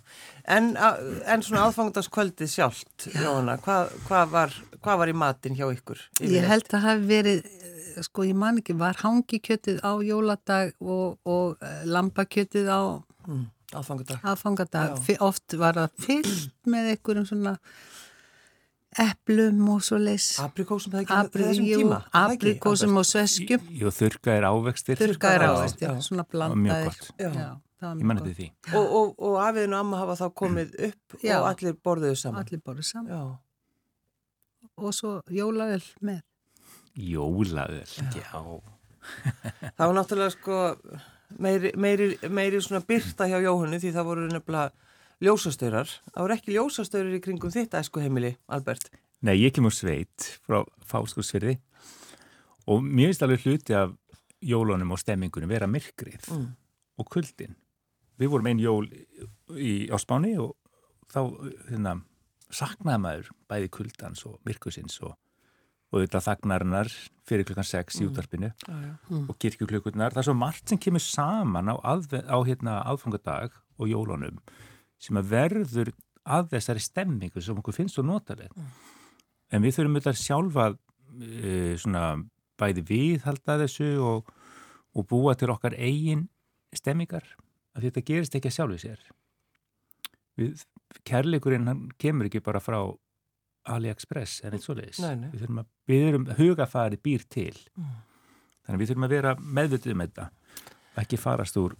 En, 0.47 0.71
a- 0.77 0.97
en 1.33 1.41
svona 1.45 1.63
aðfangdaskvöldið 1.69 2.51
sjálft, 2.51 3.07
Jóhanna, 3.15 3.55
hvað, 3.65 3.95
hvað, 4.07 4.29
var, 4.35 4.53
hvað 4.83 4.99
var 5.01 5.11
í 5.13 5.15
matinn 5.17 5.55
hjá 5.57 5.65
ykkur? 5.73 6.01
Ég 6.21 6.45
held 6.49 6.67
að 6.75 6.85
hafi 6.89 7.07
verið, 7.09 7.45
eh, 7.45 8.01
sko 8.05 8.25
ég 8.27 8.35
man 8.35 8.59
ekki, 8.61 8.75
var 8.77 8.99
hangikjötið 9.01 9.79
á 9.81 9.91
jóladag 10.05 10.73
og, 10.81 11.17
og 11.25 11.57
eh, 11.61 11.83
lambakjötið 11.85 12.69
á 12.69 12.81
Mm, 13.25 13.47
aðfangadag. 13.73 14.19
aðfangadag. 14.21 14.99
Oft 15.25 15.53
var 15.57 15.73
það 15.73 15.89
fyllt 16.05 16.51
með 16.69 16.91
einhverjum 16.93 17.25
svona 17.25 17.55
eplum 19.01 19.63
og 19.73 19.81
svo 19.83 19.97
leys. 19.99 20.27
Aprikósum 20.39 20.93
það 20.93 21.01
ekki 21.03 21.15
á 21.17 21.19
Abri, 21.25 21.43
þessum 21.49 21.65
jú, 21.67 21.79
tíma? 21.81 21.97
Aprikósum 22.15 22.99
og 23.01 23.07
sveskjum. 23.09 23.65
Jú, 23.81 23.89
þurrka 23.91 24.35
er 24.37 24.45
ávextir. 24.47 25.01
Ávist, 25.01 25.81
já, 25.81 25.89
já. 25.89 26.01
svona 26.05 26.23
blandaðir. 26.31 27.64
Já. 27.81 27.89
Ég 27.91 28.03
gott. 28.07 28.21
eftir 28.21 28.35
því. 28.39 28.47
Og, 28.79 28.93
og, 28.99 29.09
og 29.29 29.35
afiðin 29.43 29.73
og 29.75 29.79
amma 29.83 29.97
hafa 30.03 30.15
þá 30.21 30.27
komið 30.41 30.75
upp 30.89 31.17
Já. 31.23 31.35
og 31.41 31.47
allir 31.49 31.75
borðuðu 31.85 32.15
saman. 32.21 32.45
Allir 32.45 32.61
borðið 32.65 32.87
saman. 32.91 33.11
Já. 33.11 34.69
Og 34.77 34.93
svo 34.95 35.11
jólaöl 35.31 35.83
með. 36.03 36.21
Jólaöl, 36.95 37.83
já. 38.15 38.31
Það 39.75 39.83
var 39.85 39.93
náttúrulega 39.99 40.33
sko 40.33 40.59
meiri, 41.43 41.71
meiri, 41.77 42.07
meiri 42.31 42.61
svona 42.63 42.81
byrta 42.87 43.27
hjá 43.29 43.37
Jóhannu 43.43 43.77
því 43.83 43.91
það 43.93 44.07
voru 44.07 44.27
nefnilega 44.31 44.71
ljósastaurar. 45.25 45.91
Það 46.13 46.23
voru 46.25 46.35
ekki 46.37 46.55
ljósastaurar 46.55 47.13
í 47.17 47.21
kringum 47.23 47.53
þitt 47.53 47.75
æsku 47.77 48.01
heimili, 48.03 48.33
Albert. 48.51 48.89
Nei, 49.25 49.35
ég 49.43 49.53
kemur 49.55 49.73
sveit 49.75 50.25
frá 50.47 50.63
fáskúsfyrði 50.89 51.57
og 52.71 52.81
mér 52.83 53.11
finnst 53.11 53.23
alveg 53.25 53.45
hluti 53.45 53.75
af 53.77 53.93
jólunum 54.45 54.91
og 54.95 54.99
stemmingunum 55.01 55.49
vera 55.53 55.67
myrkrið 55.69 56.31
Mm. 56.33 56.49
og 56.97 57.09
kuldin. 57.13 57.55
Við 58.21 58.31
vorum 58.31 58.49
einn 58.51 58.61
jól 58.63 58.85
í, 58.87 59.87
á 59.91 59.97
Spáni 60.01 60.35
og 60.39 60.55
þá 61.11 61.19
hérna, 61.69 61.95
saknaði 62.53 63.03
maður 63.03 63.29
bæði 63.51 63.71
kuldans 63.73 64.23
og 64.29 64.37
myrkusins 64.47 64.97
og, 65.03 65.15
og 65.91 66.05
þetta 66.05 66.23
þagnarinnar 66.29 66.91
fyrir 67.27 67.47
klukkan 67.47 67.67
6 67.67 68.01
í 68.01 68.07
útarpinu 68.07 68.51
Já, 68.51 68.75
já. 68.85 68.93
og 69.19 69.35
kirkjuklukkurnar. 69.41 70.15
Það 70.15 70.21
er 70.21 70.29
svo 70.29 70.37
margt 70.37 70.71
sem 70.71 70.81
kemur 70.81 71.03
saman 71.03 71.71
á, 71.73 71.75
á 71.75 72.37
hérna, 72.45 72.79
aðfangadag 72.85 73.55
og 73.79 73.91
jólunum 73.91 74.39
sem 75.01 75.19
að 75.19 75.31
verður 75.33 75.91
að 76.25 76.53
þessari 76.55 76.81
stemmingu 76.81 77.43
sem 77.43 77.57
okkur 77.59 77.75
finnst 77.75 77.97
svo 77.97 78.05
notaleg. 78.05 78.53
En 79.53 79.61
við 79.61 79.77
þurfum 79.77 79.99
auðvitað 79.99 80.21
sjálfa 80.21 80.67
e, 80.71 81.75
svona 81.81 82.05
bæði 82.59 82.85
viðhalda 82.89 83.59
þessu 83.61 83.89
og, 84.01 84.31
og 84.95 85.07
búa 85.09 85.35
til 85.37 85.51
okkar 85.53 85.75
eigin 85.77 86.25
stemmingar. 86.75 87.27
Að 87.75 87.89
þetta 87.89 88.05
gerist 88.07 88.35
ekki 88.37 88.51
að 88.51 88.57
sjálfu 88.57 88.81
sér. 88.85 89.01
Við, 90.39 90.63
kærleikurinn 91.07 91.67
hann 91.67 91.83
kemur 91.99 92.29
ekki 92.29 92.43
bara 92.43 92.61
frá 92.63 92.79
AliExpress 93.65 94.43
en 94.45 94.55
eitt 94.55 94.65
svoleiðis. 94.65 95.01
Nei, 95.03 95.15
nei. 95.19 95.29
Við 95.33 95.43
þurfum 95.43 95.61
að, 95.61 95.69
við 95.89 96.07
erum 96.09 96.25
hugafari 96.37 96.99
býr 97.01 97.25
til. 97.31 97.55
Mm. 97.75 97.93
Þannig 98.65 98.81
við 98.81 98.91
þurfum 98.91 99.07
að 99.07 99.15
vera 99.15 99.35
meðvitið 99.59 99.95
um 99.95 100.03
þetta. 100.05 100.27
ekki 100.95 101.17
farast 101.19 101.57
úr 101.59 101.73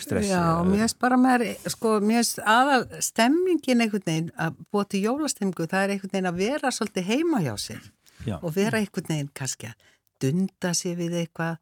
stressi. 0.00 0.30
Já, 0.32 0.62
mér 0.64 0.84
finnst 0.84 0.98
bara 1.02 1.18
með, 1.20 1.44
sko, 1.74 1.98
mér 2.00 2.22
finnst 2.22 2.38
aða 2.48 2.78
stemmingin 3.04 3.84
einhvern 3.84 4.06
veginn 4.06 4.30
að 4.40 4.62
búa 4.72 4.86
til 4.88 5.02
jólastemmingu, 5.04 5.66
það 5.68 5.84
er 5.84 5.92
einhvern 5.96 6.14
veginn 6.14 6.30
að 6.30 6.40
vera 6.40 6.72
svolítið 6.72 7.10
heima 7.10 7.42
hjá 7.44 7.52
sér 7.60 7.90
Já. 8.24 8.38
og 8.38 8.54
vera 8.56 8.80
einhvern 8.80 9.10
veginn 9.10 9.28
kannski 9.36 9.68
að 9.68 9.90
dunda 10.24 10.72
sér 10.78 10.96
við 11.02 11.18
eitthvað, 11.20 11.60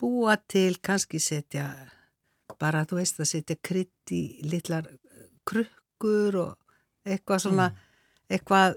búa 0.00 0.36
til, 0.50 0.74
kannski 0.82 1.20
setja, 1.22 1.68
bara 2.60 2.84
þú 2.88 3.00
veist 3.00 3.20
að 3.20 3.30
setja 3.32 3.56
krydd 3.64 4.12
í 4.14 4.22
litlar 4.48 4.88
krukkur 5.48 6.36
og 6.40 7.08
eitthvað 7.08 7.44
svona, 7.46 7.70
eitthvað 8.30 8.76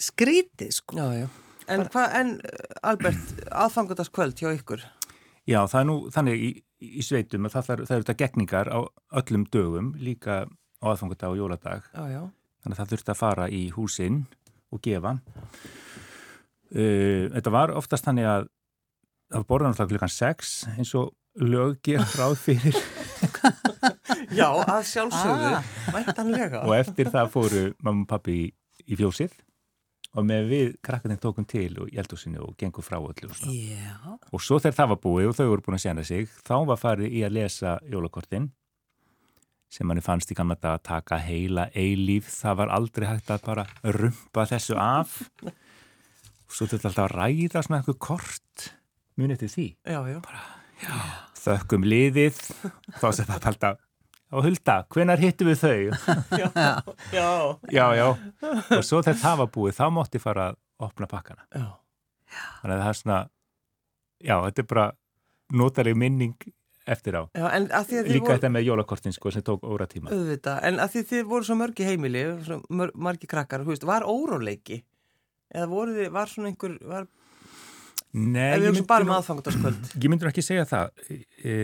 skrítið, 0.00 0.72
sko. 0.80 0.96
Já, 0.96 1.24
já. 1.24 1.28
En 1.70 1.84
hvað, 1.92 2.14
en 2.18 2.32
Albert, 2.82 3.34
aðfangadagskvöld 3.54 4.40
hjá 4.40 4.50
ykkur? 4.56 4.82
Já, 5.46 5.60
það 5.70 5.80
er 5.80 5.86
nú 5.86 5.96
þannig 6.14 6.42
í, 6.42 6.50
í 7.00 7.04
sveitum 7.04 7.46
að 7.46 7.54
það, 7.56 7.66
það, 7.66 7.82
það 7.84 7.96
eru 7.96 8.06
þetta 8.06 8.20
gegningar 8.24 8.70
á 8.72 8.78
öllum 9.20 9.44
dögum, 9.52 9.92
líka 10.00 10.42
á 10.48 10.84
aðfangadag 10.90 11.34
og 11.34 11.38
jóladag. 11.38 11.86
Já, 11.94 12.02
já. 12.10 12.22
Þannig 12.60 12.74
að 12.74 12.80
það 12.80 12.94
þurfti 12.94 13.12
að 13.12 13.20
fara 13.20 13.46
í 13.52 13.60
húsinn 13.76 14.24
og 14.70 14.82
gefa. 14.84 15.14
Uh, 16.70 17.30
þetta 17.34 17.54
var 17.54 17.74
oftast 17.78 18.06
þannig 18.06 18.28
að 18.30 18.50
það 19.30 19.38
var 19.42 19.48
borðan 19.48 19.74
alltaf 19.74 19.90
klukkan 19.90 20.12
6 20.14 20.52
eins 20.76 20.92
og 20.98 21.14
lög 21.40 21.78
gera 21.86 22.06
ráð 22.18 22.36
fyrir 22.42 22.78
Já, 24.38 24.48
að 24.64 24.82
sjálfsögðu, 24.90 25.52
Ah. 25.60 25.70
væntanlega. 25.94 26.62
og 26.64 26.74
eftir 26.78 27.10
það 27.12 27.30
fóru 27.34 27.62
mamma 27.82 28.02
og 28.06 28.08
pappi 28.08 28.36
í, 28.38 28.44
í 28.90 28.96
fjósið 28.98 29.32
og 30.18 30.24
með 30.26 30.48
við 30.50 30.70
krakkarnir 30.82 31.20
tókum 31.22 31.46
til 31.46 31.68
og 31.82 31.90
í 31.92 31.98
eldhúsinu 32.02 32.40
og 32.42 32.56
gengum 32.58 32.82
frá 32.82 32.96
öllu 32.98 33.28
og 33.30 33.36
svona. 33.36 33.52
Já, 33.54 34.16
Og 34.32 34.40
svo 34.42 34.58
þegar 34.58 34.78
það 34.80 34.88
var 34.94 35.00
búið 35.04 35.28
og 35.30 35.36
þau 35.38 35.46
voru 35.52 35.62
búin 35.68 35.78
að 35.78 35.84
sjana 35.84 36.04
sig, 36.04 36.26
þá 36.46 36.56
var 36.66 36.80
farið 36.82 37.12
í 37.14 37.20
að 37.26 37.36
lesa 37.38 37.76
jólakortin 37.86 38.50
sem 39.70 39.86
manni 39.86 40.02
fannst 40.02 40.32
í 40.32 40.34
gamla 40.34 40.56
dag 40.58 40.80
að 40.80 40.82
taka 40.88 41.18
heila 41.22 41.68
eilíf. 41.78 42.26
Það 42.42 42.56
var 42.58 42.72
aldrei 42.74 43.06
hægt 43.06 43.30
að 43.30 43.44
bara 43.46 43.66
rumpa 43.84 44.46
þessu 44.50 44.74
af. 44.82 45.20
Og 45.46 46.50
svo 46.56 46.66
þetta 46.66 46.90
alltaf 46.90 47.04
að 47.06 47.14
ræða 47.20 47.62
svona 47.62 47.78
eitthvað 47.78 48.00
kort 48.02 48.70
munið 49.20 49.44
til 49.44 49.52
því. 49.54 49.66
Já, 49.86 50.00
já. 50.10 50.18
Þökkum 51.40 51.86
liðið, 51.88 52.40
þá 53.00 53.06
sem 53.16 53.28
það 53.28 53.48
alltaf 53.50 53.78
og 54.30 54.46
hulda, 54.46 54.76
hvenar 54.94 55.18
hittum 55.18 55.48
við 55.50 55.58
þau? 55.64 55.78
Já, 56.38 56.46
já. 57.10 57.26
já, 57.72 57.86
já. 57.98 58.06
Og 58.76 58.84
svo 58.86 59.00
þegar 59.02 59.18
það 59.24 59.40
var 59.42 59.50
búið, 59.56 59.76
þá 59.80 59.84
mátti 59.96 60.22
fara 60.22 60.50
að 60.52 60.58
opna 60.86 61.08
pakkana. 61.10 61.46
Þannig 61.50 62.76
að 62.76 62.82
það 62.84 62.90
er 62.92 62.98
svona, 63.00 63.18
já, 64.22 64.34
þetta 64.46 64.62
er 64.62 64.68
bara 64.70 64.86
notaleg 65.50 65.98
minning 65.98 66.36
eftir 66.90 67.18
á. 67.18 67.22
að 67.34 67.72
að 67.74 67.90
Líka 68.06 68.24
voru, 68.24 68.36
þetta 68.36 68.52
með 68.54 68.68
jólakortin 68.68 69.14
sko 69.14 69.32
sem 69.34 69.44
tók 69.46 69.66
óra 69.66 69.88
tíma. 69.90 70.12
auðvitað, 70.14 70.62
en 70.68 70.78
að 70.82 70.94
því 70.94 71.02
þið 71.10 71.24
voru 71.32 71.48
svo 71.48 71.56
mörgi 71.58 71.86
heimili, 71.86 72.22
svo 72.46 72.60
mör, 72.70 72.94
margi 72.94 73.30
krakkar, 73.30 73.66
veist, 73.66 73.86
var 73.86 74.06
óróleiki? 74.06 74.80
Eða 75.50 75.66
voru 75.70 75.96
þið, 75.98 76.12
var 76.14 76.30
svona 76.30 76.52
einhver, 76.52 76.78
var, 76.86 77.10
Nei, 78.10 78.56
ef 78.56 78.62
við 78.64 78.68
erum 78.72 78.86
bara 78.90 79.06
nú, 79.06 79.14
aðfangadagskvöld? 79.14 79.90
ég 80.02 80.10
myndi 80.10 80.26
nú 80.26 80.30
ekki 80.32 80.44
segja 80.44 80.66
það. 80.66 81.02
E, 81.46 81.54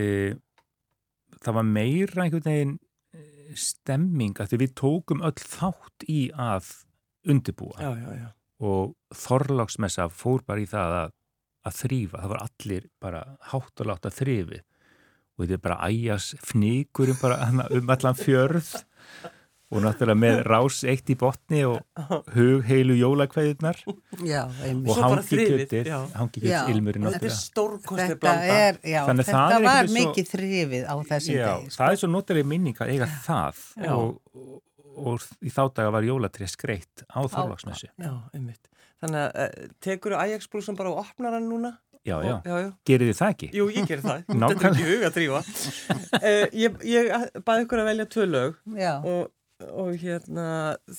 það 1.43 1.57
var 1.59 1.67
meira 1.67 2.23
einhvern 2.23 2.47
veginn 2.47 2.75
e, 3.11 3.25
stemming 3.59 4.39
að 4.43 4.55
við 4.61 4.75
tókum 4.79 5.23
öll 5.27 5.35
þátt 5.41 6.07
í 6.07 6.21
að 6.31 6.71
undibúa 7.27 7.83
Já, 7.83 7.91
já, 7.99 8.09
já. 8.15 8.29
og 8.63 8.95
þorláksmessa 9.25 10.07
fór 10.13 10.45
bara 10.47 10.63
í 10.63 10.69
það 10.71 10.97
að, 11.01 11.13
að 11.67 11.79
þrýfa. 11.81 12.23
Það 12.23 12.33
var 12.33 12.43
allir 12.45 12.89
bara 13.03 13.23
hátt 13.51 13.83
og 13.83 13.91
látt 13.91 14.07
að 14.07 14.19
þrýfi 14.21 14.63
og 15.37 15.43
þetta 15.43 15.57
er 15.57 15.65
bara 15.67 15.89
æjas 15.91 16.31
fnýkurum 16.47 17.19
bara 17.21 17.65
um 17.77 17.91
allan 17.93 18.17
fjörð 18.17 18.71
og 19.67 19.81
náttúrulega 19.83 20.19
með 20.21 20.37
rás 20.51 20.77
eitt 20.87 21.09
í 21.11 21.15
botni 21.19 21.63
og 21.67 21.81
hug 22.35 22.61
heilu 22.69 22.95
einmitt. 24.63 24.87
og 24.87 24.93
Svo 24.95 25.01
bara 25.01 25.15
hangi 25.17 25.25
já. 25.91 25.97
hangi 26.21 26.43
Já, 26.43 26.45
kjötið 26.47 26.71
ilmurinn 26.75 27.07
Þetta 27.07 27.17
er 27.17 27.35
Þetta 28.13 28.19
blanda. 28.21 28.59
er, 28.61 28.79
þetta 29.27 29.59
var 29.67 29.91
mikið 29.97 30.31
þrifið 30.31 30.85
á 30.87 30.95
þessum 31.11 31.35
Já, 31.35 31.49
degi. 31.51 31.73
sko. 31.73 31.81
það 31.83 31.91
er 31.97 32.01
svo 32.03 32.11
notalega 32.13 32.51
minning 32.53 32.79
að 32.85 32.93
eiga 32.95 33.09
það 33.27 33.65
Já. 33.83 33.91
og, 33.97 34.21
og, 34.37 34.61
og 34.97 35.27
í 35.43 35.51
þá 35.53 35.61
daga 35.81 35.91
var 35.97 36.07
jólatrið 36.07 36.53
skreitt 36.55 37.03
á 37.11 37.19
einmitt. 38.33 38.63
Þannig 39.03 39.19
að 39.27 39.35
uh, 39.43 39.67
tekur 39.83 40.15
þú 40.15 40.21
Ajax-brúsan 40.23 40.77
bara 40.79 40.89
og 40.95 41.03
opnar 41.03 41.35
hann 41.37 41.45
núna? 41.51 41.75
Já, 42.07 42.15
já, 42.23 42.37
já, 42.47 42.55
já. 42.63 42.69
gerið 42.87 43.09
þið 43.11 43.17
það 43.19 43.31
ekki? 43.33 43.47
Jú, 43.53 43.65
ég 43.75 43.87
ger 43.89 43.99
það. 44.01 44.21
Þetta 44.31 44.47
er 44.55 44.67
ekki 44.71 44.85
hug 44.87 45.01
að 45.03 45.17
drífa. 45.17 45.41
uh, 46.17 46.45
ég, 46.55 46.77
ég 46.87 47.09
baði 47.45 47.65
ykkur 47.65 47.81
að 47.83 47.89
velja 47.91 48.05
tvö 48.15 48.25
lög 48.31 48.55
Já. 48.79 48.93
og, 49.03 49.27
og 49.65 49.95
hérna 49.97 50.47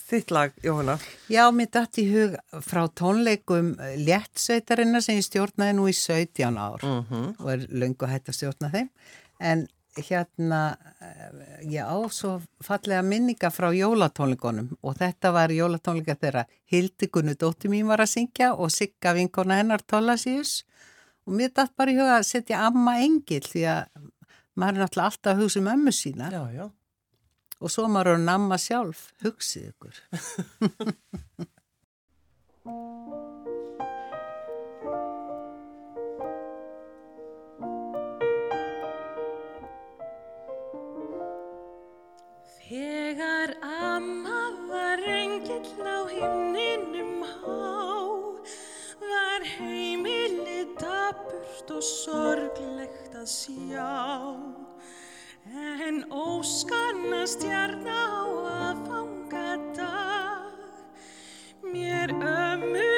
þitt 0.09 0.33
lag, 0.35 0.55
Jóhanna. 0.65 0.99
Já, 1.31 1.45
mér 1.55 1.71
dætt 1.75 2.01
í 2.03 2.07
hug 2.11 2.37
frá 2.67 2.85
tónleikum 3.01 3.75
léttsveitarinnar 4.03 5.05
sem 5.05 5.21
ég 5.21 5.27
stjórnaði 5.27 5.77
nú 5.79 5.89
í 5.91 5.95
17 5.95 6.59
ár 6.59 6.83
Mm 6.83 7.05
-hmm. 7.11 7.35
og 7.41 7.51
er 7.53 7.67
löngu 7.71 8.07
hægt 8.07 8.29
að 8.29 8.35
stjórna 8.35 8.71
þeim. 8.71 8.89
En 9.41 9.69
hérna, 9.97 10.77
eh, 11.01 11.71
ég 11.71 11.83
á 11.83 11.99
svo 12.11 12.41
fallega 12.63 13.03
minninga 13.03 13.51
frá 13.51 13.71
jólatónleikunum 13.75 14.77
og 14.83 14.97
þetta 14.97 15.33
var 15.33 15.49
jólatónleika 15.51 16.15
þegar 16.15 16.47
Hildikunnu 16.71 17.35
dóttir 17.35 17.71
mín 17.71 17.87
var 17.87 17.99
að 17.99 18.13
syngja 18.15 18.55
og 18.55 18.71
Sigga 18.71 19.15
vinkona 19.15 19.59
hennar 19.59 19.81
Tólasíus 19.83 20.63
og 21.27 21.35
mér 21.35 21.53
dætt 21.55 21.77
bara 21.77 21.91
í 21.91 21.99
huga 21.99 22.19
að 22.19 22.29
setja 22.31 22.67
amma 22.67 22.99
engil 23.01 23.41
því 23.41 23.63
að 23.67 23.85
maður 24.57 24.75
er 24.75 24.83
náttúrulega 24.83 25.05
alltaf 25.05 25.33
að 25.33 25.43
hugsa 25.43 25.61
um 25.61 25.67
ömmu 25.67 25.93
sína 25.93 26.31
Já, 26.31 26.43
já. 26.55 26.71
Og 27.59 27.73
svo 27.73 27.89
maður 27.91 28.17
að 28.17 28.27
namma 28.29 28.59
sjálf, 28.63 29.09
hugsið 29.25 29.73
ykkur. 29.73 30.03
Þegar 42.69 43.55
amma 43.65 44.41
var 44.69 45.01
engill 45.09 45.89
á 45.89 46.05
himninum 46.13 47.25
há, 47.25 47.59
var 49.01 49.47
heimilið 49.57 50.77
dapurt 50.83 51.73
og 51.73 51.83
sorglegt 51.83 53.17
að 53.17 53.29
sjá. 53.33 54.68
En 55.57 56.05
óskanna 56.13 57.25
stjarn 57.25 57.87
á 57.89 58.05
að 58.53 58.83
fanga 58.85 59.47
dag, 59.79 60.53
mér 61.73 62.13
ömmu 62.13 62.98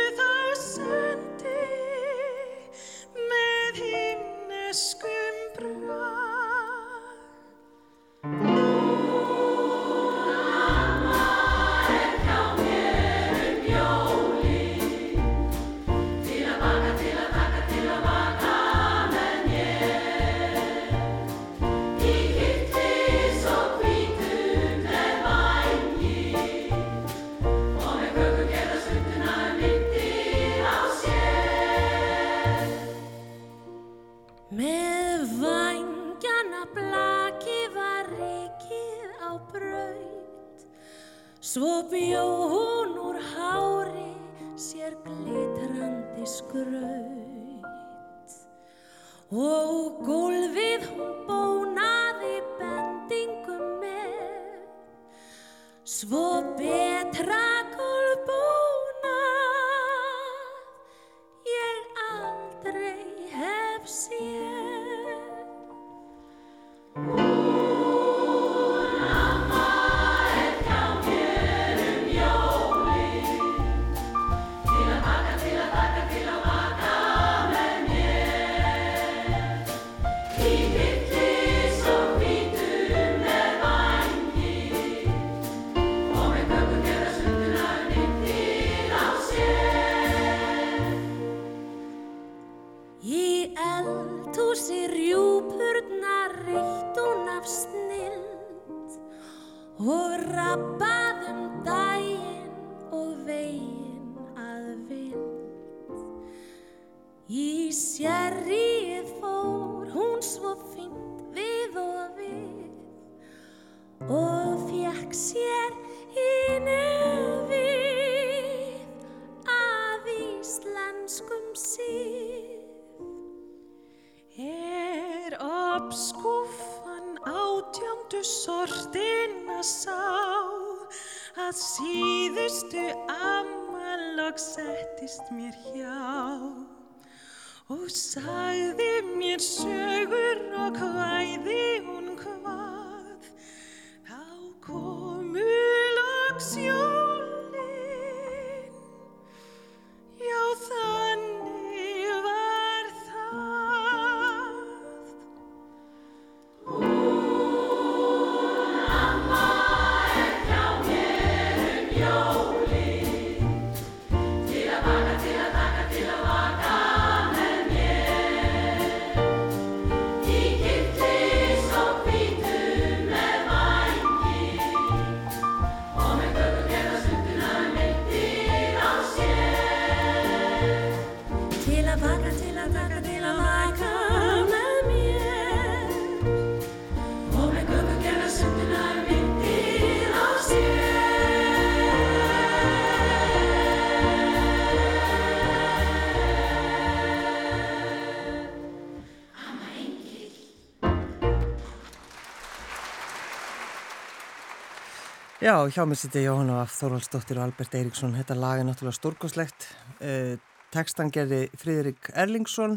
Já, 205.51 205.57
hjá 205.67 205.83
mér 205.89 205.99
sitja 205.99 206.21
Jóhanna 206.23 206.61
af 206.63 206.71
Þorvaldsdóttir 206.79 207.39
og 207.41 207.49
Albert 207.49 207.73
Eiríksson. 207.75 208.13
Þetta 208.15 208.35
lag 208.39 208.61
er 208.61 208.67
náttúrulega 208.69 208.95
stórkoslegt. 208.95 209.65
Eh, 209.99 210.37
tekstan 210.71 211.11
gerði 211.11 211.49
Fríðrik 211.59 212.11
Erlingsson. 212.15 212.77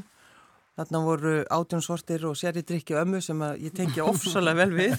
Þarna 0.74 1.02
voru 1.06 1.34
átjón 1.54 1.84
sortir 1.86 2.24
og 2.26 2.34
séri 2.40 2.64
drikki 2.66 2.96
ömmu 2.98 3.20
sem 3.22 3.38
að 3.46 3.60
ég 3.68 3.76
tengja 3.78 4.08
ofsalega 4.10 4.64
vel 4.64 4.74
við. 4.74 4.96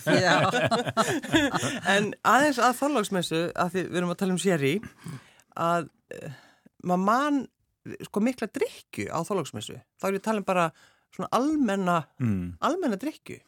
En 1.96 2.12
aðeins 2.22 2.60
að 2.62 2.78
þorlagsmessu, 2.78 3.40
að 3.58 3.72
því 3.74 3.82
við 3.88 3.98
erum 3.98 4.12
að 4.14 4.20
tala 4.22 4.36
um 4.36 4.42
séri, 4.44 4.72
að 5.58 5.88
uh, 6.14 6.36
maður 6.86 7.02
mann 7.08 7.40
sko 8.06 8.22
mikla 8.22 8.46
drikju 8.54 9.08
á 9.10 9.18
þorlagsmessu. 9.26 9.80
Þá 9.98 10.06
er 10.12 10.14
ég 10.14 10.22
að 10.22 10.28
tala 10.30 10.44
um 10.44 10.46
bara 10.52 10.68
svona 11.10 11.32
almenna, 11.34 11.98
Mm. 12.22 12.54
almenna 12.62 13.00
drikju. 13.02 13.40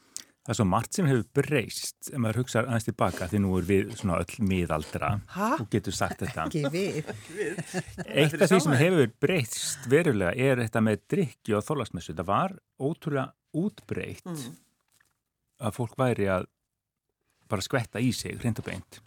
Það 0.47 0.53
er 0.53 0.59
svo 0.61 0.65
margt 0.71 0.95
sem 0.95 1.07
hefur 1.11 1.25
breyst 1.35 2.11
ef 2.13 2.19
maður 2.23 2.37
hugsa 2.45 2.61
aðeins 2.63 2.85
tilbaka 2.87 3.27
því 3.33 3.39
nú 3.43 3.57
er 3.59 3.65
við 3.67 3.89
svona 3.99 4.21
öll 4.23 4.37
miðaldra 4.47 5.09
Ha? 5.35 5.49
og 5.59 5.67
getur 5.73 5.93
sagt 5.97 6.21
þetta. 6.23 6.45
ekki 6.47 6.63
við. 6.71 7.09
Eitt 8.07 8.37
af 8.39 8.51
því 8.53 8.61
sem 8.63 8.77
hefur 8.79 9.11
breyst 9.25 9.89
verulega 9.91 10.37
er 10.39 10.63
þetta 10.63 10.83
með 10.87 11.01
drikki 11.11 11.57
og 11.59 11.65
þólagsmessu. 11.67 12.15
Það 12.15 12.29
var 12.31 12.55
ótrúlega 12.79 13.33
útbreytt 13.57 14.23
Mm. 14.27 14.55
að 15.67 15.75
fólk 15.81 15.97
væri 15.99 16.27
að 16.31 16.47
bara 17.49 17.63
skvetta 17.65 18.01
í 18.03 18.13
sig, 18.15 18.37
hreint 18.39 18.59
og 18.61 18.67
beint. 18.69 19.01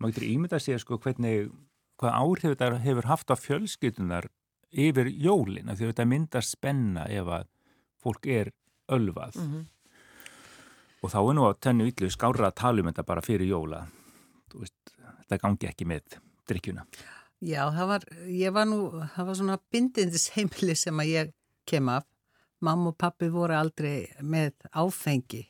Maður 0.00 0.14
getur 0.16 0.28
ímyndað 0.32 0.62
sér 0.66 0.80
sko 0.82 0.98
hvernig, 0.98 1.50
hvað 2.00 2.16
áhrif 2.18 2.56
þetta 2.56 2.78
hefur 2.82 3.08
haft 3.10 3.30
á 3.30 3.36
fjölskytunar 3.38 4.26
yfir 4.72 5.10
jólina 5.12 5.74
því 5.76 5.84
að 5.86 5.92
þetta 5.92 6.06
myndar 6.08 6.46
spenna 6.46 7.04
ef 7.12 7.26
að 7.38 7.46
fólk 8.02 8.26
er 8.26 8.50
ölvað. 8.90 9.36
Mhm. 9.36 9.66
Og 11.02 11.10
þá 11.10 11.18
er 11.20 11.34
nú 11.36 11.46
að 11.48 11.58
tennu 11.66 11.88
yllu 11.90 12.10
skára 12.14 12.48
að 12.48 12.58
tala 12.62 12.82
um 12.82 12.90
þetta 12.90 13.04
bara 13.08 13.24
fyrir 13.24 13.50
jóla. 13.50 13.82
Þú 14.52 14.62
veist, 14.62 14.94
þetta 15.24 15.40
gangi 15.42 15.70
ekki 15.70 15.88
með 15.90 16.18
drikkjuna. 16.50 16.86
Já, 17.42 17.62
það 17.74 17.88
var, 17.90 18.04
ég 18.30 18.54
var 18.54 18.68
nú, 18.70 18.78
það 19.16 19.28
var 19.28 19.38
svona 19.40 19.58
bindindis 19.74 20.28
heimili 20.36 20.76
sem 20.78 21.02
að 21.02 21.10
ég 21.10 21.32
kem 21.66 21.90
af. 21.90 22.06
Mamma 22.62 22.92
og 22.92 22.98
pappi 23.02 23.26
voru 23.32 23.56
aldrei 23.58 24.12
með 24.22 24.54
áfengi 24.78 25.42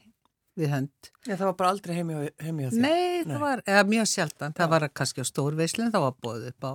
við 0.56 0.70
hönd. 0.72 1.10
Já, 1.26 1.34
það 1.34 1.46
var 1.50 1.56
bara 1.60 1.72
aldrei 1.74 1.96
heimi 1.98 2.16
á, 2.16 2.20
því. 2.40 2.52
Nei, 2.80 3.20
Nei. 3.20 3.26
það 3.28 3.42
var 3.44 3.62
eða, 3.66 3.82
mjög 3.92 4.08
sjaldan. 4.08 4.54
Það 4.56 4.72
var 4.72 4.86
kannski 4.96 5.24
á 5.24 5.26
stórveislun, 5.28 5.92
það 5.92 6.06
var 6.06 6.16
bóðið 6.24 6.48
upp 6.54 6.68
á 6.68 6.72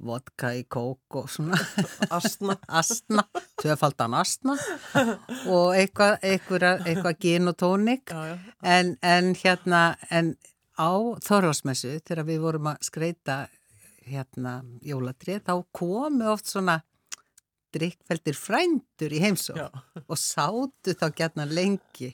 vodka 0.00 0.50
í 0.56 0.64
kók 0.66 1.18
og 1.20 1.28
svona 1.30 1.58
Astna. 2.18 2.56
astna, 2.68 3.24
tvöfaldan 3.62 4.16
astna 4.18 4.56
og 5.46 5.74
eitthvað, 5.76 6.16
eitthvað, 6.22 6.86
eitthvað 6.86 7.20
gin 7.22 7.48
og 7.52 7.56
tónik. 7.60 8.10
Já, 8.10 8.32
já. 8.32 8.38
En, 8.62 8.96
en 9.02 9.34
hérna, 9.38 9.82
en 10.10 10.34
á 10.74 10.90
Þorvarsmessu, 11.22 12.00
þegar 12.02 12.26
við 12.26 12.42
vorum 12.42 12.72
að 12.72 12.82
skreita 12.88 13.36
hérna 14.04 14.58
jólatrið, 14.84 15.44
þá 15.46 15.54
komu 15.72 16.26
oft 16.32 16.50
svona 16.50 16.80
drikkveldir 17.74 18.36
frændur 18.38 19.14
í 19.14 19.22
heimsók 19.22 19.78
og 20.04 20.18
sátu 20.20 20.94
þá 20.94 21.08
gætna 21.16 21.46
lengi 21.48 22.12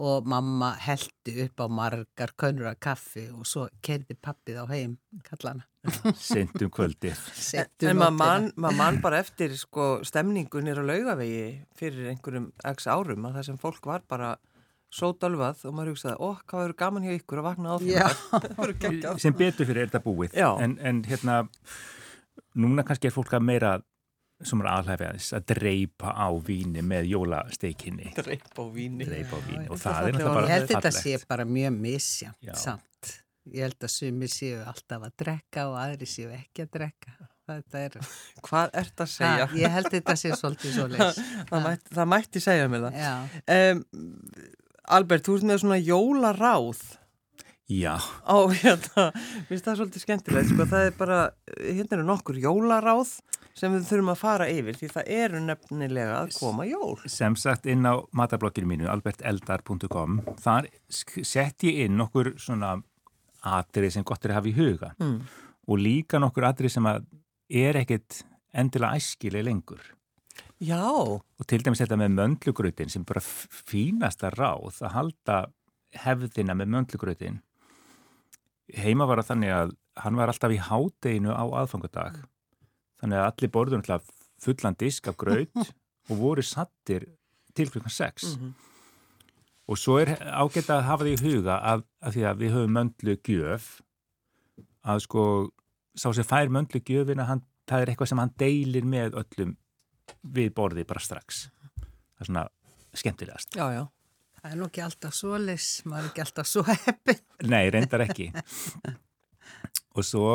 og 0.00 0.26
mamma 0.28 0.70
heldi 0.80 1.34
upp 1.44 1.60
á 1.60 1.66
margar 1.68 2.32
könnur 2.40 2.70
af 2.70 2.78
kaffi 2.80 3.26
og 3.32 3.44
svo 3.48 3.66
kerði 3.84 4.16
pappið 4.16 4.62
á 4.62 4.64
heim 4.70 4.94
kallana. 5.26 5.66
Sent 6.16 6.62
um 6.62 6.70
kvöldi. 6.72 7.12
Seint 7.50 7.84
um 7.84 7.90
En 7.90 7.98
maður 8.00 8.14
nóttina. 8.14 8.24
man, 8.24 8.48
maður 8.56 8.78
man 8.78 9.00
bara 9.04 9.18
eftir 9.20 9.52
sko, 9.58 9.90
stemningunir 10.06 10.80
á 10.80 10.84
laugavegi 10.86 11.44
fyrir 11.76 12.12
einhverjum 12.14 12.52
x 12.72 12.88
árum 12.88 13.28
að 13.28 13.36
það 13.40 13.48
sem 13.50 13.60
fólk 13.60 13.86
var 13.90 14.06
bara 14.08 14.36
svo 14.92 15.12
dölvað 15.16 15.64
og 15.68 15.74
maður 15.76 15.94
hugsaði, 15.94 16.16
ó, 16.20 16.28
hvað 16.44 16.62
verður 16.66 16.78
gaman 16.82 17.06
hjá 17.08 17.14
ykkur 17.16 17.40
að 17.40 17.46
vakna 17.48 17.72
á 17.72 17.76
því 17.80 19.20
sem 19.24 19.36
betur 19.36 19.68
fyrir 19.68 19.86
er 19.86 19.88
þetta 19.92 20.02
búið 20.04 20.36
en, 20.36 20.74
en 20.84 21.00
hérna 21.08 21.38
núna 22.60 22.84
kannski 22.84 23.08
er 23.08 23.14
fólk 23.14 23.32
að 23.32 23.46
meira 23.48 23.70
sem 24.48 24.62
er 24.64 24.68
aðhæfi 24.72 25.06
aðeins 25.08 25.28
að 25.38 25.44
dreipa 25.52 26.12
á 26.18 26.28
víni 26.46 26.82
með 26.86 27.10
jólasteikinni 27.12 28.12
Dreip 28.16 28.48
á 28.58 28.64
víni. 28.74 29.06
dreipa 29.08 29.38
á 29.38 29.40
víni 29.46 29.66
og 29.68 29.76
þetta 29.78 29.92
það 29.98 30.08
er 30.08 30.16
náttúrulega 30.16 30.30
Ég 30.32 30.38
bara 30.38 30.54
held 30.54 30.70
þetta 30.72 30.92
sé 30.98 31.18
bara 31.28 31.44
mjög 31.48 31.76
misjant 31.84 32.48
Já. 32.48 32.54
samt. 32.58 33.12
Ég 33.52 33.66
held 33.66 33.82
að 33.88 33.92
sumir 33.96 34.30
séu 34.30 34.62
alltaf 34.70 35.04
að 35.08 35.14
drekka 35.24 35.66
og 35.70 35.76
aðri 35.82 36.06
séu 36.06 36.30
ekki 36.34 36.62
að 36.66 36.72
drekka. 36.78 37.14
Þetta 37.52 37.80
er, 37.88 37.96
Hvað 38.46 38.76
ert 38.82 39.02
að 39.02 39.10
segja? 39.16 39.46
Ha, 39.50 39.56
ég 39.58 39.72
held 39.76 39.90
þetta 39.90 40.14
sé 40.20 40.30
svolítið 40.38 40.74
svo 40.76 40.84
leys. 40.92 41.18
það, 41.50 41.64
mætti, 41.66 41.94
það 41.98 42.10
mætti 42.14 42.42
segja 42.44 42.68
mér 42.70 42.84
það. 42.88 42.98
Já, 43.02 43.14
Um, 43.56 43.80
Albert, 44.92 45.26
þú 45.26 45.36
ert 45.38 45.46
með 45.50 45.60
svona 45.62 45.78
jólaráð 45.82 46.80
Já, 47.72 47.96
á 48.26 48.36
hérna, 48.52 49.04
minnst 49.48 49.64
það 49.64 49.78
svolítið 49.78 50.02
skemmtilegt, 50.04 50.50
sko, 50.50 50.66
það 50.68 50.88
er 50.88 50.96
bara, 50.98 51.20
hérna 51.62 51.96
eru 51.96 52.06
nokkur 52.08 52.40
jólaráð 52.42 53.12
sem 53.56 53.72
við 53.72 53.86
þurfum 53.88 54.10
að 54.12 54.20
fara 54.20 54.48
yfir 54.50 54.78
því 54.78 54.88
það 54.92 55.10
eru 55.16 55.42
nefnilega 55.44 56.18
að 56.22 56.34
koma 56.38 56.66
jól. 56.68 56.96
sem 57.06 57.36
sagt 57.38 57.68
inn 57.70 57.86
á 57.88 58.00
matablokkinu 58.16 58.68
mínu 58.68 58.90
alberteldar.com 58.92 60.20
þar 60.42 60.68
sett 60.88 61.64
ég 61.68 61.86
inn 61.86 61.96
nokkur 62.00 62.34
svona 62.40 62.74
atrið 63.42 63.96
sem 63.96 64.06
gott 64.06 64.24
er 64.24 64.34
að 64.34 64.40
hafa 64.40 64.52
í 64.52 64.56
huga. 64.56 64.92
Mm. 64.98 65.16
og 65.68 65.78
líka 65.78 66.18
nokkur 66.18 66.48
atrið 66.48 66.74
sem 66.74 66.86
er 66.88 67.78
ekkit 67.78 68.22
endilega 68.52 68.98
æskileg 68.98 69.46
lengur. 69.46 69.82
Já, 70.62 70.82
og 70.82 71.46
til 71.50 71.62
dæmis 71.62 71.80
þetta 71.82 71.98
með 71.98 72.16
möndlugrutin 72.18 72.90
sem 72.92 73.04
bara 73.06 73.22
fínasta 73.22 74.30
ráð 74.30 74.82
að 74.82 74.94
halda 74.96 75.38
hefðina 76.04 76.54
með 76.56 76.70
möndlugrutin 76.76 77.40
heima 78.76 79.06
var 79.08 79.20
það 79.22 79.30
þannig 79.32 79.52
að 79.56 79.72
hann 80.02 80.16
var 80.16 80.32
alltaf 80.32 80.52
í 80.54 80.60
hádeginu 80.68 81.32
á 81.34 81.44
aðfangadag 81.62 82.20
þannig 83.02 83.18
að 83.20 83.28
allir 83.30 83.52
borður 83.52 84.02
fullan 84.42 84.76
disk 84.80 85.08
af 85.12 85.16
graut 85.20 85.72
og 86.10 86.16
voru 86.18 86.42
sattir 86.42 87.08
til 87.54 87.68
klukkan 87.70 87.92
6 87.92 88.36
Mhm. 88.36 88.52
og 89.68 89.78
svo 89.78 89.98
er 90.02 90.14
ágætt 90.18 90.70
að 90.72 90.82
hafa 90.88 91.04
því 91.04 91.12
í 91.16 91.22
huga 91.22 91.58
að, 91.62 91.84
að 92.02 92.12
því 92.16 92.22
að 92.30 92.38
við 92.42 92.52
höfum 92.56 92.72
möndlu 92.76 93.16
gjöf 93.28 93.66
að 94.84 94.98
sko 95.04 95.24
sá 95.94 96.08
sem 96.16 96.24
fær 96.26 96.48
möndlu 96.50 96.80
gjöfina 96.82 97.26
hann, 97.28 97.42
það 97.68 97.82
er 97.84 97.92
eitthvað 97.92 98.08
sem 98.10 98.18
hann 98.18 98.32
deilir 98.40 98.84
með 98.88 99.14
öllum 99.20 99.52
við 100.34 100.50
borði 100.56 100.84
bara 100.88 101.00
strax. 101.00 101.44
Það 102.16 102.20
er 102.24 102.26
svona 102.28 102.42
skemmtilegast. 102.98 103.54
Já, 103.56 103.66
já. 103.72 103.84
Það 104.42 104.54
er 104.54 104.58
nú 104.58 104.66
ekki 104.66 104.82
alltaf 104.82 105.14
svo 105.14 105.38
leys, 105.38 105.68
maður 105.86 106.02
er 106.02 106.10
ekki 106.10 106.22
alltaf 106.24 106.48
svo 106.50 106.62
heppin. 106.66 107.20
Nei, 107.46 107.62
reyndar 107.70 108.02
ekki. 108.08 108.32
og 109.96 110.06
svo 110.06 110.32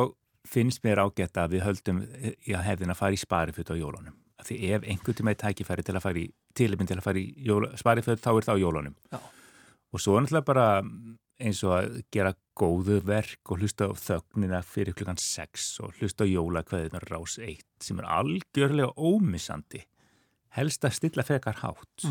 finnst 0.48 0.84
mér 0.86 1.02
ágætt 1.04 1.40
að 1.42 1.58
við 1.58 1.66
höldum 1.66 2.00
í 2.24 2.56
að 2.56 2.68
hefðin 2.70 2.94
að 2.94 3.00
fara 3.02 3.18
í 3.18 3.20
spariföt 3.20 3.74
á 3.74 3.76
jólunum. 3.76 4.16
Því 4.48 4.58
ef 4.78 4.86
einhvern 4.88 5.18
tíma 5.18 5.34
er 5.34 5.40
tækifæri 5.42 5.84
til 5.84 5.96
að 5.98 6.06
fara 6.06 6.22
í 6.22 6.28
tilipin 6.56 6.88
til 6.88 6.96
að 7.02 7.04
fara 7.04 7.20
í 7.20 7.26
jóla, 7.50 7.74
spariföt 7.80 8.22
þá 8.24 8.30
er 8.32 8.48
það 8.48 8.62
á 8.62 8.64
jólunum. 8.64 8.96
Já. 9.12 9.20
Og 9.92 10.04
svo 10.04 10.16
er 10.16 10.24
náttúrulega 10.24 10.48
bara 10.48 10.68
eins 11.38 11.60
og 11.66 11.74
að 11.76 11.98
gera 12.14 12.32
góðu 12.58 13.02
verk 13.06 13.52
og 13.52 13.60
hlusta 13.62 13.90
á 13.90 13.94
þögnina 13.94 14.62
fyrir 14.66 14.96
klukkan 14.98 15.20
6 15.22 15.68
og 15.84 16.00
hlusta 16.00 16.24
á 16.24 16.32
jólakveðinar 16.32 17.06
rás 17.12 17.36
1 17.44 17.60
sem 17.84 18.00
er 18.00 18.08
algjörlega 18.16 18.96
ómissandi. 18.96 19.84
Helst 20.56 20.88
að 20.88 20.96
stilla 20.98 21.28
fekar 21.28 21.60
hátt. 21.60 22.08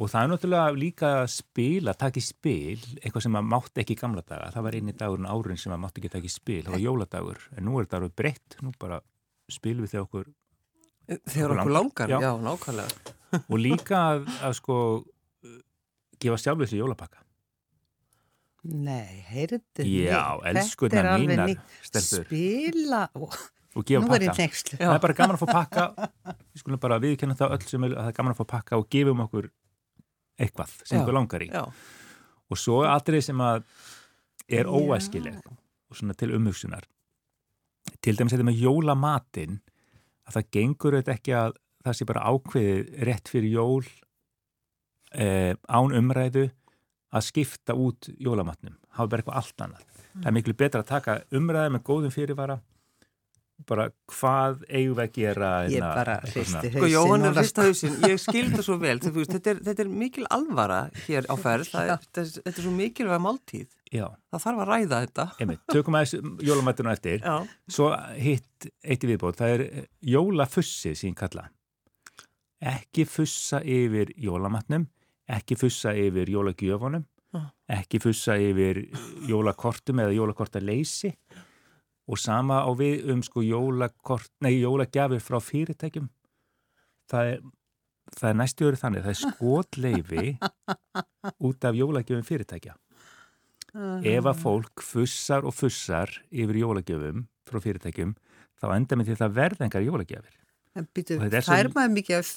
Og 0.00 0.08
það 0.08 0.22
er 0.24 0.30
náttúrulega 0.32 0.74
líka 0.76 1.08
að 1.20 1.26
spila, 1.34 1.92
taka 2.00 2.16
í 2.20 2.24
spil, 2.24 2.78
eitthvað 3.02 3.24
sem 3.26 3.34
að 3.36 3.48
mátti 3.52 3.82
ekki 3.82 3.92
í 3.92 4.00
gamla 4.00 4.22
daga. 4.24 4.48
Það 4.54 4.66
var 4.66 4.76
eini 4.78 4.94
dagurinn 4.96 5.28
árin 5.28 5.60
sem 5.60 5.74
að 5.74 5.82
mátti 5.82 6.00
ekki 6.00 6.12
taka 6.14 6.28
í 6.28 6.32
spil, 6.32 6.60
það 6.64 6.76
var 6.76 6.84
jóladagur. 6.86 7.42
En 7.56 7.66
nú 7.68 7.76
er 7.76 7.86
þetta 7.86 7.98
alveg 8.00 8.14
breytt, 8.22 8.56
nú 8.64 8.72
bara 8.80 9.02
spilum 9.52 9.84
við 9.84 9.92
þegar 9.92 10.06
okkur. 10.08 10.30
Þegar 11.28 11.56
okkur 11.58 11.74
langar, 11.76 12.14
Já. 12.14 12.18
já, 12.24 12.30
nákvæmlega. 12.46 13.16
Og 13.52 13.60
líka 13.60 14.00
að, 14.14 14.26
að 14.48 14.56
sko 14.62 14.76
gefa 16.22 16.40
sjálf 16.40 16.64
þessi 16.64 16.80
jólapakka. 16.80 17.20
Nei, 18.62 19.24
heyrðu 19.26 19.58
Já, 19.90 20.38
elskurnar 20.46 21.16
mínar. 21.18 21.56
Spila, 21.82 23.08
Ó, 23.18 23.26
Og 23.72 23.86
gefa 23.88 24.04
pakka. 24.04 24.34
Það 24.76 24.94
er 24.94 25.00
bara 25.02 25.16
gaman 25.16 25.36
að 25.36 25.42
fá 25.42 25.48
pakka, 25.56 25.84
við 26.52 26.60
skulum 26.60 26.80
bara 26.80 26.98
viðkenna 27.02 27.36
það 27.38 27.54
öll 27.56 27.66
sem 27.70 27.86
er, 27.86 27.94
að 27.96 28.02
það 28.04 28.10
er 28.12 28.16
gaman 28.18 28.34
að 28.34 28.40
fá 28.42 28.46
pakka 28.52 28.78
og 28.80 28.88
gefum 28.92 29.22
okkur 29.24 29.48
eitthvað 30.40 30.72
sem 30.84 30.98
Já. 30.98 31.02
okkur 31.02 31.16
langar 31.18 31.44
í. 31.44 31.50
Já, 31.52 31.64
Og 32.52 32.58
svo 32.60 32.82
atrið 32.84 33.22
sem 33.30 33.38
að 33.40 33.62
er 34.52 34.66
Já. 34.68 34.72
óæskileg 34.72 35.38
og 35.46 35.96
svona 35.96 36.14
til 36.18 36.34
umhugsunar. 36.36 36.84
Til 38.04 38.16
dæmis 38.16 38.34
þetta 38.34 38.46
með 38.46 38.60
jólamatinn 38.62 39.60
að 40.28 40.36
það 40.36 40.50
gengur 40.56 40.96
auðvitað 40.96 41.14
ekki 41.16 41.34
að 41.38 41.56
það 41.82 41.96
sé 41.98 42.06
bara 42.08 42.26
ákveðið 42.30 42.90
rétt 43.08 43.28
fyrir 43.32 43.54
jól 43.56 43.84
eh, 45.12 45.54
án 45.68 45.94
umræðu 45.96 46.50
að 47.12 47.26
skipta 47.26 47.74
út 47.76 48.08
jólamatnum. 48.22 48.76
Hafa 48.96 49.08
bara 49.08 49.22
eitthvað 49.24 49.40
allt 49.40 49.64
annað. 49.66 49.88
Það 50.12 50.28
er 50.28 50.36
miklu 50.36 50.54
betra 50.60 50.82
að 50.84 50.90
taka 50.92 51.16
umræðu 51.32 51.74
með 51.74 51.84
góðum 51.88 52.14
fyrirvara 52.14 52.58
bara 53.68 53.86
hvað 54.10 54.62
eigum 54.68 54.96
við 54.98 55.02
að 55.04 55.12
gera 55.16 55.50
Ég 55.70 55.82
að- 55.84 55.94
bara 55.98 56.16
hristi 56.26 56.70
sko 56.72 56.88
hrist 57.32 57.60
hausinn, 57.62 57.96
ég 58.08 58.18
skil 58.22 58.44
það 58.52 58.62
svo 58.66 58.76
vel, 58.82 58.96
þú 59.02 59.12
veist, 59.16 59.32
þetta 59.36 59.50
er, 59.54 59.60
þetta 59.68 59.84
er 59.86 59.92
mikil 60.02 60.26
alvara 60.30 60.80
hér 61.06 61.28
á 61.30 61.34
ferð, 61.40 61.70
það 61.72 61.92
er, 61.94 62.02
þetta, 62.06 62.24
er, 62.24 62.32
þetta 62.46 62.52
er 62.58 62.66
svo 62.66 62.74
mikilvæg 62.78 63.22
máltíð, 63.28 63.68
Já, 63.92 64.06
það 64.32 64.44
þarf 64.46 64.60
að 64.64 64.70
ræða 64.72 65.00
þetta. 65.06 65.26
einmitt. 65.44 65.62
Tökum 65.72 65.96
aðeins 65.98 66.14
jólamatinu 66.48 66.92
eftir. 66.94 67.18
Já, 67.20 67.34
Svo 67.68 67.90
hitt 68.16 68.68
eitt 68.82 69.04
í 69.04 69.10
viðbót, 69.10 69.36
það 69.36 69.54
er 69.58 69.64
jólafussið 70.14 70.96
sín 71.02 71.14
kalla. 71.18 71.48
Ekki 72.62 73.04
fussa 73.10 73.58
yfir 73.66 74.12
jólamatnum, 74.22 74.86
ekki 75.28 75.56
fussa 75.58 75.92
yfir 75.98 76.30
jólagjöfunum, 76.30 77.04
ekki 77.72 77.98
fussa 78.02 78.36
yfir 78.38 78.84
jólakortum 79.28 80.00
eða 80.04 80.12
jólakortaleysi 80.14 81.12
og 82.10 82.18
sama 82.18 82.62
á 82.66 82.70
við 82.76 83.10
um 83.12 83.22
sko 83.22 83.42
jólakort, 83.46 84.30
nei, 84.42 84.56
jólagjafir 84.62 85.22
frá 85.22 85.38
fyrirtækjum. 85.40 86.08
Það 87.12 87.30
er, 87.34 87.40
það 88.18 88.28
er 88.32 88.38
næstu 88.40 88.66
verið 88.66 88.82
þannig, 88.82 89.04
það 89.06 89.14
er 89.14 89.20
skotleifi 89.22 90.26
út 91.48 91.64
af 91.68 91.78
jólagjafum 91.78 92.26
fyrirtækja. 92.26 92.74
Ef 94.04 94.26
að 94.28 94.40
fólk 94.42 94.82
fussar 94.84 95.46
og 95.48 95.54
fussar 95.56 96.10
yfir 96.28 96.58
jólagjöfum 96.60 97.22
frá 97.48 97.60
fyrirtækjum, 97.64 98.10
þá 98.60 98.66
enda 98.76 98.98
með 99.00 99.08
því 99.08 99.14
að 99.16 99.22
það 99.22 99.36
verða 99.38 99.64
engar 99.68 99.86
jólagjafir. 99.86 100.34
En 100.72 100.86
býtu, 100.96 101.16
þetta 101.20 101.36
er 101.38 101.44
fær 101.44 101.68
maður 101.74 101.90
mikið 101.98 102.18
af 102.18 102.28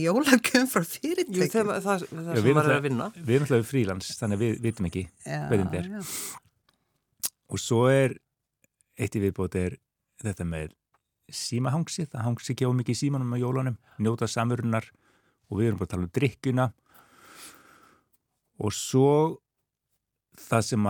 jólagjöfum 0.00 0.68
frá 0.70 0.82
Jú, 0.82 0.90
fyrirtækjum? 0.96 1.52
þeim, 1.54 1.70
það, 1.70 1.86
það 1.86 2.02
Já, 2.02 2.08
sem 2.10 2.18
við 2.18 2.26
maður 2.26 2.48
er 2.48 2.54
náttúrulega- 2.54 2.80
að 2.80 2.84
vinna. 2.88 3.06
Við 3.20 3.34
erum 3.36 3.46
alltaf 3.48 3.70
frílans, 3.70 4.10
þannig 4.18 4.38
að 4.38 4.44
við 4.44 4.60
vitum 4.66 4.86
ekki 4.90 5.02
Já, 5.26 5.38
hvernig 5.50 5.70
þetta 5.70 5.80
er. 5.80 5.88
já. 5.90 6.02
Og 7.50 7.58
svo 7.58 7.80
er, 7.90 8.14
eitt 9.00 9.16
í 9.16 9.22
viðbót 9.24 9.56
er 9.58 9.76
þetta 10.20 10.46
með 10.46 10.74
símahangsi, 11.30 12.06
það 12.10 12.26
hangsi 12.26 12.52
ekki 12.54 12.66
á 12.66 12.70
mikið 12.74 12.96
í 12.96 13.00
símanum 13.04 13.36
á 13.36 13.38
jólunum, 13.40 13.76
njóta 14.02 14.28
samverunar 14.28 14.88
og 15.50 15.60
við 15.60 15.70
erum 15.70 15.80
bara 15.80 15.88
að 15.88 15.94
tala 15.94 16.06
um 16.06 16.14
drikkjuna 16.18 16.66
og 18.60 18.74
svo 18.76 19.12
það 20.40 20.66
sem 20.66 20.88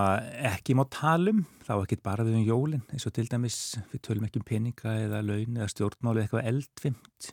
ekki 0.51 0.77
má 0.79 0.85
talum, 0.93 1.45
þá 1.67 1.75
ekki 1.81 2.01
bara 2.03 2.25
við 2.27 2.41
um 2.41 2.47
jólin, 2.47 2.87
eins 2.91 3.07
og 3.09 3.15
til 3.17 3.27
dæmis 3.31 3.59
við 3.93 4.03
tölum 4.07 4.27
ekki 4.27 4.41
um 4.41 4.49
peninga 4.49 4.97
eða 5.05 5.23
laun 5.27 5.59
eða 5.59 5.71
stjórnmáli 5.75 6.25
eitthvað 6.25 6.51
eldfimt 6.51 7.33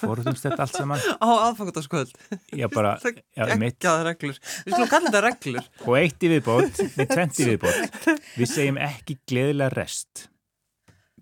forðumst 0.00 0.44
þetta 0.44 0.66
allt 0.66 0.76
saman 0.76 1.02
Á 1.18 1.28
aðfangadagskvöld, 1.48 2.12
já 2.52 2.68
bara, 2.72 2.94
geggjaða 3.34 4.04
reglur. 4.10 4.38
Við 4.66 4.76
skulum 4.76 4.90
kalla 4.92 5.10
þetta 5.10 5.24
reglur. 5.24 5.68
og 5.88 5.98
eitt 6.00 6.26
í 6.26 6.30
viðbót, 6.34 6.80
nei, 6.98 7.06
tvent 7.10 7.40
í 7.40 7.48
viðbót 7.50 8.08
við 8.36 8.50
segjum 8.50 8.80
ekki 8.84 9.18
gleðilega 9.28 9.72
rest 9.78 10.28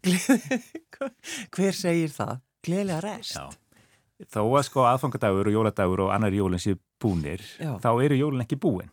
Hver 1.54 1.76
segir 1.76 2.10
það? 2.10 2.40
Gleðilega 2.66 3.02
rest. 3.04 3.36
Já. 3.38 3.46
Þó 4.30 4.42
að 4.58 4.64
sko 4.68 4.84
aðfangadagur 4.86 5.50
og 5.50 5.56
jóladagur 5.56 6.04
og 6.04 6.12
annar 6.14 6.34
jólinn 6.34 6.62
séu 6.62 6.78
búnir, 7.02 7.42
Já. 7.58 7.74
þá 7.82 7.90
eru 8.04 8.18
jólinn 8.18 8.44
ekki 8.44 8.58
búin. 8.62 8.90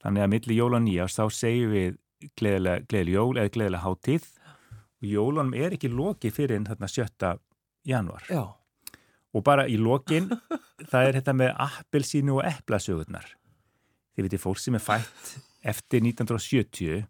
Þannig 0.00 0.24
að 0.24 0.30
milli 0.32 0.56
jól 0.56 0.76
og 0.76 0.84
nýjás 0.86 1.18
þá 1.18 1.24
segjum 1.36 1.74
við 1.74 1.98
gleðilega, 2.40 3.04
jól 3.12 3.36
eða 3.36 3.52
gleðilega 3.52 3.84
hátíð 3.84 4.28
og 5.00 5.08
jólunum 5.08 5.54
er 5.56 5.76
ekki 5.76 5.90
lokið 5.92 6.36
fyrir 6.36 6.60
en 6.60 6.68
þarna 6.68 6.88
7. 6.88 7.34
januar. 7.86 8.24
Já, 8.30 8.44
Og 9.30 9.44
bara 9.46 9.68
í 9.70 9.76
lokin, 9.78 10.26
það 10.90 11.04
er 11.06 11.16
þetta 11.20 11.34
með 11.38 11.52
appelsínu 11.62 12.40
og 12.40 12.46
eplasögurnar. 12.48 13.28
Þið 14.16 14.26
veitir, 14.26 14.42
fólk 14.42 14.58
sem 14.58 14.74
er 14.74 14.82
fætt 14.82 15.36
eftir 15.70 16.02
1970 16.02 17.04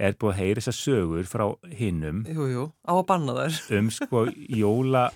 er 0.00 0.14
búið 0.16 0.32
að 0.32 0.38
heyra 0.38 0.62
þessar 0.62 0.76
sögur 0.78 1.26
frá 1.28 1.44
hinnum 1.76 2.22
um 3.74 3.90
sko 3.90 4.24
jóla 4.30 5.08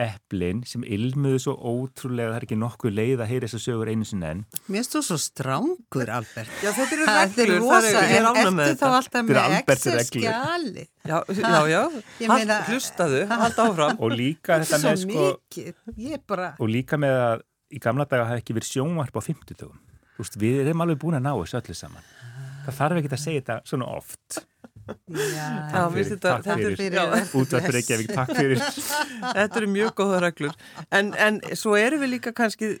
eplin 0.00 0.62
sem 0.66 0.82
ilmuðu 0.82 1.38
svo 1.44 1.52
ótrúlega 1.54 2.32
það 2.32 2.38
er 2.40 2.46
ekki 2.48 2.56
nokkuð 2.58 2.94
leið 2.96 3.20
að 3.22 3.30
heyra 3.30 3.46
þessar 3.48 3.62
sögur 3.62 3.90
einu 3.92 4.06
sinni 4.08 4.26
enn. 4.26 4.40
Mér 4.74 4.88
þú 4.90 5.02
svo 5.06 5.18
strángur, 5.22 6.10
Albert. 6.10 6.50
Já, 6.64 6.70
þetta 6.74 6.96
eru 6.96 7.06
er 7.06 7.12
reglur, 7.20 7.52
það 7.54 7.60
rosa, 7.62 8.02
er, 8.02 8.10
er 8.10 8.28
ertu 8.42 8.50
þá 8.50 8.64
þetta. 8.72 8.90
alltaf 8.98 9.26
með 9.28 9.40
Alberts 9.44 9.86
Excel-skjali? 9.92 10.86
Já, 11.04 11.16
já, 11.30 11.60
já, 11.70 11.82
Hald, 11.84 12.28
meina- 12.34 12.60
hlustaðu, 12.68 13.20
halda 13.30 13.68
áfram. 13.68 13.98
Og 14.00 14.16
líka 14.18 14.58
þetta 14.64 14.80
með 14.82 15.04
sko 15.04 15.28
bara, 16.26 16.54
og 16.58 16.68
líka 16.72 16.98
með 16.98 17.18
að 17.28 17.44
í 17.74 17.80
gamla 17.82 18.06
daga 18.10 18.26
hafi 18.30 18.42
ekki 18.42 18.56
verið 18.58 18.70
sjónvarp 18.72 19.14
á 19.14 19.22
50 19.22 19.58
dögum. 19.62 19.78
Þú 20.14 20.22
veist, 20.22 20.36
við 20.38 20.60
erum 20.64 20.82
alveg 20.84 20.98
búin 21.02 21.16
að 21.18 21.24
ná 21.26 21.32
þessu 21.38 21.58
öllu 21.60 21.74
saman. 21.78 22.10
Það 22.64 22.76
þarf 22.80 23.00
ekki 23.00 23.10
að 23.14 23.22
segja 23.24 23.40
þetta 23.42 23.56
svona 23.68 23.88
oft. 23.94 24.44
Já, 24.84 25.80
þetta, 25.94 26.18
Takk 26.20 26.44
þetta, 26.46 26.68
er, 26.68 26.76
fyrir. 26.78 26.98
já, 26.98 27.26
Útvarp 27.40 27.68
Reykjavík, 27.76 28.12
takk 28.14 28.32
fyrir. 28.36 28.62
þetta 29.38 29.60
eru 29.60 29.68
mjög 29.72 29.92
góða 30.00 30.20
reglur. 30.24 30.56
En, 30.94 31.12
en 31.26 31.40
svo 31.56 31.76
erum 31.80 32.02
við 32.04 32.14
líka 32.16 32.32
kannski, 32.36 32.74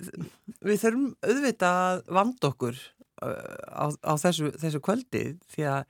við 0.64 0.80
þurfum 0.84 1.10
auðvitað 1.24 1.82
að 1.84 2.02
vanda 2.18 2.50
okkur 2.50 2.78
uh, 2.78 3.34
á, 3.72 3.86
á 3.90 4.12
þessu, 4.20 4.52
þessu 4.60 4.82
kvöldi 4.84 5.24
því 5.54 5.68
að 5.74 5.84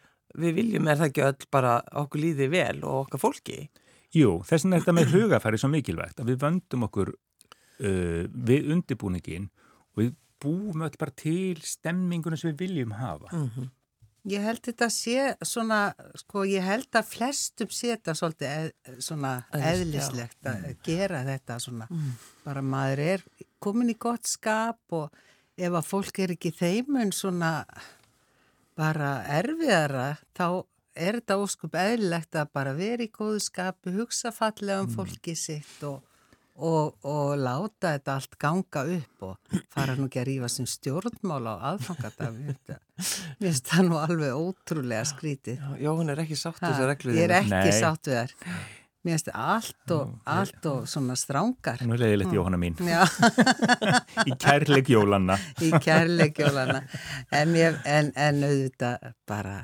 við 0.45 0.57
viljum 0.59 0.91
er 0.91 0.99
það 0.99 1.11
ekki 1.13 1.27
öll 1.29 1.49
bara 1.55 1.77
okkur 2.03 2.25
líði 2.25 2.51
vel 2.53 2.81
og 2.83 3.05
okkar 3.05 3.23
fólki. 3.23 3.61
Jú, 4.15 4.41
þess 4.47 4.67
vegna 4.67 4.79
er 4.79 4.85
þetta 4.85 4.97
með 5.01 5.15
hugafæri 5.15 5.59
svo 5.63 5.71
mikilvægt 5.73 6.21
að 6.23 6.33
við 6.33 6.43
vöndum 6.43 6.87
okkur 6.89 7.15
uh, 7.15 8.25
við 8.31 8.69
undirbúningin 8.75 9.49
og 9.95 10.03
við 10.05 10.13
búum 10.45 10.83
öll 10.85 10.99
bara 11.01 11.15
til 11.17 11.57
stemmingunum 11.65 12.39
sem 12.39 12.53
við 12.53 12.67
viljum 12.67 12.95
hafa. 12.99 13.31
Mm 13.33 13.71
ég 14.27 14.41
held 14.43 14.61
þetta 14.65 14.87
sé 14.91 15.37
svona, 15.45 15.81
sko, 16.17 16.45
ég 16.49 16.63
held 16.65 16.89
að 16.97 17.09
flestum 17.13 17.69
sé 17.71 17.91
þetta 17.97 18.15
svolítið 18.17 18.49
eð, 18.55 18.71
svona 19.05 19.33
Eðlis- 19.53 19.75
eðlislegt 20.09 20.49
að 20.53 20.77
gera 20.83 21.25
þetta 21.25 21.59
svona, 21.61 21.89
Mm. 21.91 22.13
bara 22.45 22.63
maður 22.63 22.99
er 22.99 23.23
komin 23.61 23.91
í 23.91 23.99
gott 23.99 24.27
skap 24.27 24.79
og 24.93 25.11
ef 25.59 25.73
að 25.73 25.87
fólk 25.87 26.19
er 26.25 26.29
ekki 26.37 26.53
þeimun 26.53 27.13
svona 27.13 27.65
bara 28.77 29.23
erfiðara, 29.29 30.17
þá 30.35 30.65
er 30.97 31.19
þetta 31.21 31.37
óskup 31.43 31.77
eðlilegt 31.79 32.37
að 32.39 32.49
bara 32.53 32.73
vera 32.75 33.03
í 33.05 33.11
góðu 33.11 33.41
skapi, 33.43 33.93
hugsa 33.95 34.33
fallega 34.35 34.81
um 34.83 34.89
fólki 34.95 35.37
sitt 35.37 35.83
og, 35.87 36.03
og, 36.55 36.95
og 37.03 37.33
láta 37.41 37.95
þetta 37.97 38.15
allt 38.19 38.37
ganga 38.39 38.85
upp 38.97 39.25
og 39.27 39.59
fara 39.75 39.97
nú 39.99 40.07
ekki 40.07 40.21
að 40.23 40.29
rífa 40.31 40.51
sem 40.53 40.69
stjórnmál 40.71 41.43
á 41.51 41.55
aðfangadag. 41.73 42.37
Mér 42.39 43.51
finnst 43.51 43.67
það 43.73 43.89
nú 43.89 43.99
alveg 43.99 44.39
ótrúlega 44.39 45.05
skrítið. 45.11 45.59
Já, 45.59 45.75
Jóhann 45.89 46.15
er 46.15 46.23
ekki 46.25 46.39
sátt 46.39 46.63
þessu 46.63 46.87
reglur. 46.93 47.19
Ég 47.19 47.27
er 47.29 47.37
ekki 47.43 47.75
sátt 47.81 48.11
við 48.11 48.21
þær. 48.21 48.37
Mér 49.05 49.19
finnst 49.19 49.33
allt 49.37 49.93
og, 49.99 50.13
allt 50.33 50.69
og 50.71 50.87
svona 50.89 51.17
strángar. 51.21 51.83
Nú 51.85 51.93
er 51.99 52.05
leiðilegt 52.07 52.33
Jóhanna 52.39 52.57
mín. 52.63 52.79
Já, 52.81 53.03
Í 54.31 54.37
kærleik 54.41 54.89
jólanna. 54.95 55.37
í 55.61 55.69
kærleikjólana. 55.85 56.79
En, 57.35 57.53
mér- 57.53 57.83
en, 57.85 58.09
en 58.17 58.41
auðvitað 58.47 59.11
bara, 59.29 59.59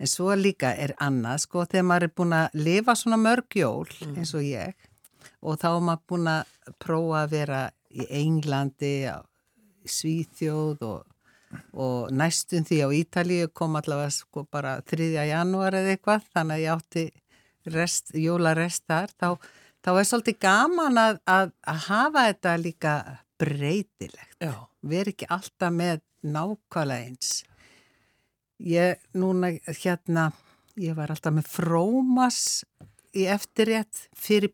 en 0.00 0.10
svo 0.10 0.32
líka 0.40 0.72
er 0.74 0.96
annað, 1.04 1.44
sko, 1.44 1.68
þegar 1.70 1.86
maður 1.92 2.08
er 2.08 2.14
búin 2.18 2.34
að 2.40 2.58
lifa 2.66 2.96
svona 2.98 3.20
mörg 3.20 3.60
jól 3.60 3.86
eins 4.16 4.34
og 4.34 4.42
ég 4.48 4.74
og 5.42 5.58
þá 5.60 5.68
er 5.72 5.86
maður 5.88 6.04
búin 6.10 6.30
að 6.32 6.76
prófa 6.82 7.22
að 7.22 7.34
vera 7.34 7.62
í 7.94 8.06
Englandi, 8.20 8.94
Svíþjóð 9.84 10.86
og, 10.88 11.02
og 11.76 12.14
næstum 12.16 12.64
því 12.66 12.78
á 12.84 12.88
Ítalíu 12.96 13.50
kom 13.52 13.76
allavega 13.78 14.14
sko 14.14 14.46
bara 14.50 14.78
3. 14.82 15.10
janúar 15.28 15.76
eða 15.76 15.94
eitthvað, 15.94 16.24
þannig 16.32 16.56
að 16.56 16.64
ég 16.64 16.78
átti 16.78 17.04
rest, 17.74 18.14
jólarest 18.16 18.84
þar, 18.88 19.12
þá, 19.20 19.28
þá 19.84 19.90
er 19.94 20.08
svolítið 20.08 20.40
gaman 20.44 21.00
að, 21.00 21.20
að, 21.30 21.52
að 21.68 21.82
hafa 21.88 22.26
þetta 22.30 22.56
líka 22.60 22.94
breytilegt. 23.40 24.38
Já. 24.40 24.54
Veri 24.84 25.14
ekki 25.14 25.28
alltaf 25.32 25.72
með 25.72 26.02
nákvæmlega 26.24 27.08
eins. 27.08 27.42
Ég 28.64 29.00
núna 29.16 29.50
hérna, 29.66 30.30
ég 30.80 30.96
var 30.96 31.12
alltaf 31.12 31.34
með 31.34 31.48
frómas 31.50 32.40
í 33.14 33.26
eftirrétt 33.30 34.06
fyrir 34.16 34.52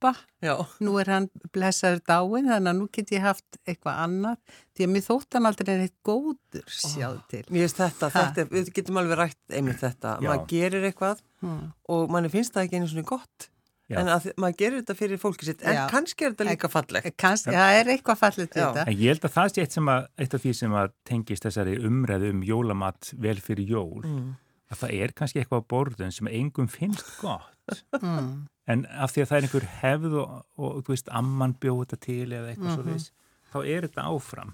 pappa. 0.00 0.14
Já. 0.42 0.54
Nú 0.80 0.94
er 1.00 1.10
hann 1.12 1.28
blessaður 1.52 2.00
dáin, 2.08 2.48
þannig 2.48 2.70
að 2.72 2.78
nú 2.80 2.88
get 2.92 3.12
ég 3.12 3.20
haft 3.24 3.58
eitthvað 3.68 4.00
annað. 4.06 4.36
Því 4.76 4.86
að 4.86 4.92
mér 4.94 5.06
þótt 5.06 5.36
hann 5.36 5.46
aldrei 5.50 5.76
neitt 5.76 5.96
góður 6.06 6.66
sjáðu 6.66 7.22
til. 7.28 7.44
Mér 7.50 7.66
finnst 7.68 7.76
þetta, 7.82 8.10
þetta, 8.16 8.40
er- 8.46 8.50
við 8.56 8.72
getum 8.80 8.96
alveg 9.02 9.18
rætt 9.20 9.56
einmitt 9.60 9.80
þetta. 9.84 10.16
Já. 10.20 10.28
Maður 10.30 10.46
gerir 10.48 10.88
eitthvað 10.92 11.20
Hmm. 11.40 11.72
og 11.88 12.10
manni 12.10 12.28
finnst 12.28 12.52
það 12.52 12.66
ekki 12.66 12.76
einu 12.80 12.88
svona 12.88 13.04
gott. 13.08 13.48
Já. 13.90 13.98
En 13.98 14.06
að, 14.06 14.26
maður 14.36 14.56
gerir 14.60 14.82
þetta 14.82 14.94
fyrir 14.94 15.18
fólki 15.18 15.44
sitt, 15.44 15.62
en 15.64 15.74
Já. 15.74 15.88
kannski 15.90 16.24
er 16.26 16.30
þetta 16.34 16.46
líka 16.46 16.68
fallegt. 16.70 17.16
Kannski, 17.16 17.50
það 17.50 17.78
er 17.80 17.88
eitthvað 17.96 18.34
til 18.36 18.46
Já. 18.46 18.72
þetta. 18.72 18.84
En 18.86 18.94
ég 18.96 19.08
held 19.08 19.20
að 19.26 19.32
það 19.34 19.48
sé 19.54 19.62
eitt, 19.64 19.72
sem 19.72 19.86
að, 19.86 20.06
eitt 20.18 20.34
af 20.34 20.42
því 20.44 20.52
sem 20.54 20.70
að 20.72 20.92
tengist 21.04 21.42
þessari 21.42 21.78
umræðu 21.82 22.30
um 22.30 22.42
jólamat 22.42 23.14
vel 23.18 23.36
fyrir 23.40 23.66
jól, 23.68 24.02
Mm. 24.04 24.36
að 24.70 24.78
það 24.78 24.94
er 25.02 25.08
kannski 25.12 25.40
eitthvað 25.42 25.64
á 25.64 25.66
borðun 25.66 26.12
sem 26.12 26.28
engum 26.28 26.68
finnst 26.68 27.20
gott. 27.20 27.82
Mm. 28.00 28.46
En 28.70 28.84
af 28.86 29.12
því 29.14 29.22
að 29.24 29.28
það 29.30 29.36
er 29.38 29.46
einhver 29.48 29.66
hefð 29.80 30.14
og, 30.20 30.32
og 30.60 30.80
þú 30.84 30.92
veist, 30.94 31.08
amman 31.20 31.54
bjóð 31.62 31.80
þetta 31.84 31.98
til 32.06 32.26
eða 32.36 32.50
eitthvað 32.52 32.70
Mhm. 32.70 32.74
svo 32.76 32.82
veist, 32.90 33.12
þá 33.52 33.58
er 33.74 33.86
þetta 33.88 34.04
áfram. 34.10 34.52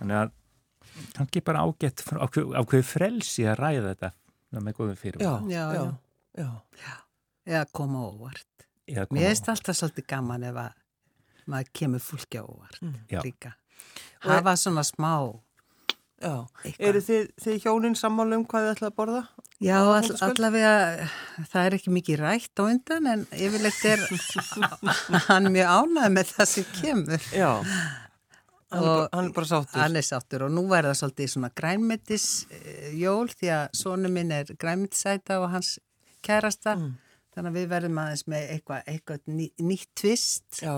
Þannig 0.00 0.16
að 0.20 0.30
kannski 1.14 1.42
bara 1.46 1.62
ágætt 1.66 2.02
frá- 2.06 2.22
ákveð, 2.26 2.54
ákveð 2.60 2.84
frelsi 2.84 3.44
að 3.46 3.58
ræða 3.62 3.94
þetta 3.94 4.10
með 4.60 4.74
góðum 4.80 4.96
fyrir. 4.98 5.20
Já, 5.20 5.34
Já, 5.48 5.64
já, 5.74 5.84
já. 6.36 6.50
já. 6.80 6.96
Eða 7.46 7.64
koma 7.72 7.98
óvart. 8.10 8.66
Eða 8.88 9.06
koma 9.08 9.20
Mér 9.20 9.28
finnst 9.30 9.48
alltaf 9.48 9.76
svolítið 9.78 10.06
gaman 10.10 10.42
ef 10.44 10.54
að 10.54 10.72
maður 11.46 11.70
kemur 11.72 12.00
fólki 12.02 12.38
á 12.38 12.44
óvart 12.44 12.80
Mm. 12.82 13.22
Líka. 13.22 13.54
Hafa 14.20 14.52
svona 14.56 14.82
smá 14.84 15.40
já. 16.20 16.46
Eru 16.78 17.00
þið, 17.00 17.30
þið 17.40 17.62
hjónin 17.64 17.96
sammála 17.96 18.36
um 18.36 18.44
hvað 18.44 18.66
þið 18.66 18.74
ætlaði 18.74 18.90
að 18.90 18.96
borða? 18.98 19.22
Já, 19.60 19.76
all, 19.84 20.06
allavega 20.24 21.08
það 21.52 21.66
er 21.66 21.74
ekki 21.76 21.90
mikið 21.92 22.20
rætt 22.22 22.60
á 22.60 22.64
undan 22.64 23.08
en 23.12 23.24
yfirleitt 23.36 23.82
er 23.90 24.04
hann 25.28 25.50
mjög 25.52 25.72
ánægð 25.74 26.14
með 26.16 26.30
það 26.32 26.48
sem 26.54 26.68
kemur. 26.78 27.26
Já. 27.36 27.50
Hann, 28.70 28.86
Og- 28.86 29.08
hann 29.12 29.28
er 29.28 29.34
bara 29.36 29.50
sáttur. 29.50 29.80
Hann 29.82 29.98
er 30.00 30.06
sáttur 30.06 30.46
og 30.46 30.54
nú 30.54 30.62
er 30.76 30.88
það 30.88 30.96
svolítið 31.02 31.30
svona 31.34 31.50
grænmetis 31.60 32.26
eh, 32.54 32.88
jól 33.02 33.28
því 33.34 33.50
að 33.58 33.64
sonu 33.82 34.08
minn 34.14 34.32
er 34.32 34.52
grænmetisæta 34.56 35.40
og 35.42 35.50
hans 35.56 35.76
kærasta 36.24 36.76
Mm. 36.78 36.94
Þannig 37.34 37.50
að 37.50 37.58
við 37.58 37.66
verðum 37.70 38.00
aðeins 38.02 38.24
með 38.30 38.46
eitthvað, 38.54 38.88
eitthvað 38.92 39.28
ný, 39.30 39.44
nýtt 39.62 39.90
tvist. 40.00 40.46
Já, 40.62 40.74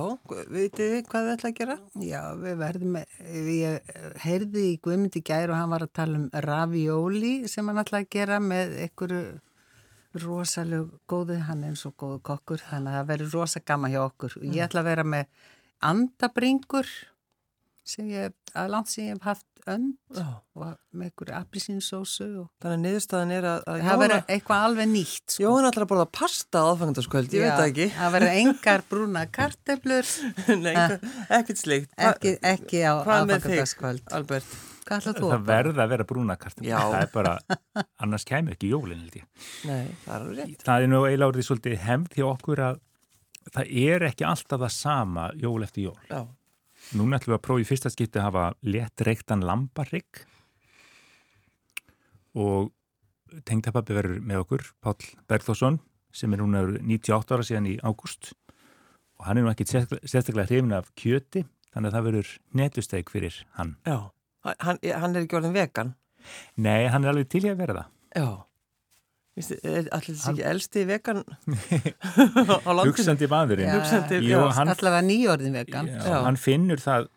vitið 0.53 0.93
þið 0.97 1.07
hvað 1.13 1.29
þið 1.29 1.33
ætlaði 1.37 1.53
að 1.53 1.61
gera? 1.61 1.79
Já, 2.09 2.21
við 2.43 2.59
verðum 2.63 2.99
með, 2.99 3.15
ég 3.53 3.95
heyrði 4.27 4.67
í 4.69 4.75
Guðmundi 4.85 5.25
gær 5.33 5.53
og 5.53 5.59
hann 5.61 5.73
var 5.73 5.87
að 5.87 5.95
tala 6.01 6.21
um 6.21 6.29
ravioli 6.47 7.33
sem 7.51 7.71
hann 7.71 7.83
ætlaði 7.83 8.09
að 8.09 8.13
gera 8.19 8.43
með 8.43 8.77
einhverju 8.87 9.23
rosalega 10.23 11.01
góðu, 11.09 11.39
hann 11.47 11.65
er 11.65 11.73
eins 11.73 11.87
og 11.89 11.97
góðu 11.97 12.21
kokkur, 12.29 12.61
þannig 12.61 12.93
að 12.93 12.99
það 12.99 13.11
verður 13.13 13.37
rosa 13.39 13.63
gama 13.65 13.89
hjá 13.93 14.03
okkur. 14.05 14.37
Og 14.43 14.45
ég 14.51 14.67
ætla 14.67 14.83
að 14.83 14.91
vera 14.91 15.07
með 15.09 15.49
andabringur 15.83 16.91
sem 17.85 18.09
ég, 18.13 18.35
að 18.55 18.69
langt 18.73 18.91
sem 18.93 19.05
ég 19.09 19.17
hef 19.17 19.27
haft 19.27 19.47
önd 19.71 19.95
Já. 20.17 20.27
og 20.59 20.73
með 20.91 21.07
einhverju 21.09 21.35
aprísinsósu 21.39 22.27
og 22.43 22.49
Þannig 22.63 22.75
að 22.77 22.83
niðurstaðan 22.83 23.33
er 23.37 23.47
að, 23.47 23.61
að 23.71 23.85
það 23.87 24.01
verður 24.03 24.25
eitthvað 24.35 24.65
alveg 24.67 24.89
nýtt. 24.91 25.23
Sko. 25.35 25.43
Jóhann 25.45 25.69
ætlar 25.69 25.87
að 25.87 25.91
borða 25.93 26.07
pasta 26.19 26.63
á 26.63 26.65
aðfangandaskvöld, 26.73 27.37
ég 27.37 27.45
veit 27.47 27.53
það 27.53 27.69
ekki. 27.71 27.87
Það 27.95 28.13
verður 28.17 28.41
engar 28.43 28.85
brúna 28.91 29.23
karteblur, 29.39 30.11
Nei, 30.65 30.75
ekkert 31.39 31.63
slikt. 31.63 31.95
ekki, 32.11 32.35
ekki 32.53 32.83
á 32.83 32.93
aðfangadagskvöld. 33.07 34.05
Albert? 34.19 34.59
Hvað 34.83 34.99
ætlar 34.99 35.19
þú 35.23 35.29
Það 35.31 35.45
verða 35.47 35.85
að 35.85 35.93
vera 35.95 36.05
brúnakartum. 36.11 36.67
Já. 36.67 36.79
Það 36.83 37.03
er 37.05 37.11
bara, 37.15 37.35
annars 38.03 38.25
kemur 38.27 38.57
ekki 38.57 38.73
jólinn 38.73 39.05
held 39.05 39.21
ég. 39.21 39.27
Nei, 39.71 39.93
það 40.03 40.15
er 40.17 40.25
alveg 40.25 40.41
rétt. 40.43 40.65
Það 40.67 40.87
er 40.87 40.91
nú 40.91 41.03
eiginlega 41.07 41.31
orðið 41.33 41.47
svolítið 41.47 41.77
hefð 41.87 42.17
hjá 42.19 42.27
okkur 42.33 42.63
að 42.67 42.81
það 43.55 43.71
er 43.87 44.07
ekki 44.11 44.27
alltaf 44.27 44.63
það 44.65 44.73
sama 44.75 45.29
jól 45.39 45.63
eftir 45.67 45.87
jól. 45.87 45.99
Já, 46.11 46.21
Núna 46.93 47.17
ætlum 47.17 47.33
við 47.33 47.39
að 47.39 47.45
prófa 47.47 47.63
í 47.63 47.67
fyrsta 47.67 47.91
skipti 47.93 48.21
að 48.21 48.27
hafa 48.27 48.45
létt 48.69 49.03
reyktan 49.07 49.45
lambarrygg 49.47 50.23
og 52.37 52.73
tengdapappi 53.49 53.97
verður 53.97 54.21
með 54.29 54.43
okkur, 54.43 54.67
Páll 54.85 55.09
Bergþórsson, 55.31 55.79
sem 56.13 56.33
er 56.35 56.43
núna 56.43 56.67
98 56.77 57.37
ára 57.37 57.47
síðan 57.49 57.71
í 57.71 57.79
ágúst 57.81 58.35
og 59.17 59.25
hann 59.25 59.41
er 59.41 59.47
nú 59.47 59.53
ekki 59.55 59.69
sérstaklega 59.71 60.49
hrifin 60.51 60.77
af 60.77 60.91
kjöti, 60.99 61.47
þannig 61.73 61.89
að 61.89 61.97
það 61.97 62.07
verður 62.11 62.35
netusteg 62.61 63.13
fyrir 63.13 63.41
hann. 63.57 63.77
já. 63.89 64.13
Hann, 64.43 64.81
hann 64.83 65.15
er 65.15 65.23
ekki 65.23 65.39
orðin 65.39 65.55
vegan. 65.55 65.93
Nei, 66.59 66.89
hann 66.91 67.05
er 67.07 67.13
alveg 67.13 67.29
til 67.31 67.45
í 67.47 67.53
að 67.53 67.61
vera 67.63 67.77
það. 67.77 67.93
Já. 68.19 68.29
Er 69.33 69.87
allir 69.97 70.13
þessi 70.13 70.29
ekki 70.35 70.43
elsti 70.45 70.83
vegan 70.91 71.23
á 72.69 72.69
landinu? 72.69 72.91
Hugsandi 72.91 73.29
maðurinn. 73.33 73.69
Já. 73.71 73.77
Hugsandi, 73.79 74.19
Jú, 74.27 74.35
já. 74.37 74.43
hann, 74.59 74.69
Allavega 74.75 75.07
nýjórðin 75.07 75.55
vegan. 75.57 75.89
já, 75.89 76.03
Já. 76.05 76.19
hann 76.27 76.37
finnur 76.37 76.83
það 76.85 77.09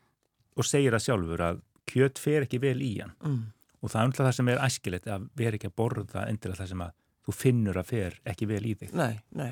og 0.55 0.63
segir 0.69 0.95
það 0.95 1.03
sjálfur 1.09 1.43
að 1.49 1.59
kjöt 1.91 2.21
fer 2.23 2.45
ekki 2.47 2.61
vel 2.63 2.77
í 2.81 2.93
hann. 3.01 3.11
Mm. 3.19 3.41
Og 3.83 3.91
það 3.91 3.99
er 4.01 4.07
umtlað 4.09 4.29
það 4.29 4.37
sem 4.39 4.51
er 4.53 4.63
æskilegt 4.69 5.09
að 5.11 5.25
vera 5.37 5.59
ekki 5.59 5.67
að 5.69 5.75
borða 5.81 6.23
endilega 6.31 6.61
það 6.63 6.71
sem 6.71 6.85
að 6.87 6.93
þú 7.27 7.35
finnur 7.41 7.81
að 7.83 7.91
fer 7.91 8.15
ekki 8.31 8.47
vel 8.49 8.63
í 8.65 8.73
þig. 8.79 8.95
Nei, 8.95 9.13
nei. 9.35 9.51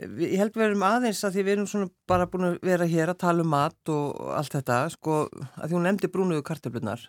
Ég 0.00 0.36
held 0.40 0.54
við 0.56 0.64
erum 0.70 0.82
aðeins 0.86 1.20
að 1.28 1.34
því 1.36 1.42
við 1.44 1.52
erum 1.58 1.66
svona 1.68 1.90
bara 2.08 2.26
búin 2.30 2.46
að 2.48 2.58
vera 2.64 2.86
hér 2.88 3.10
að 3.12 3.18
tala 3.20 3.44
um 3.44 3.50
mat 3.52 3.90
og 3.92 4.16
allt 4.32 4.54
þetta, 4.56 4.76
sko, 4.94 5.16
að 5.60 5.66
því 5.66 5.76
hún 5.76 5.84
nefndi 5.90 6.08
brúnuðu 6.14 6.44
kartöflunar, 6.48 7.02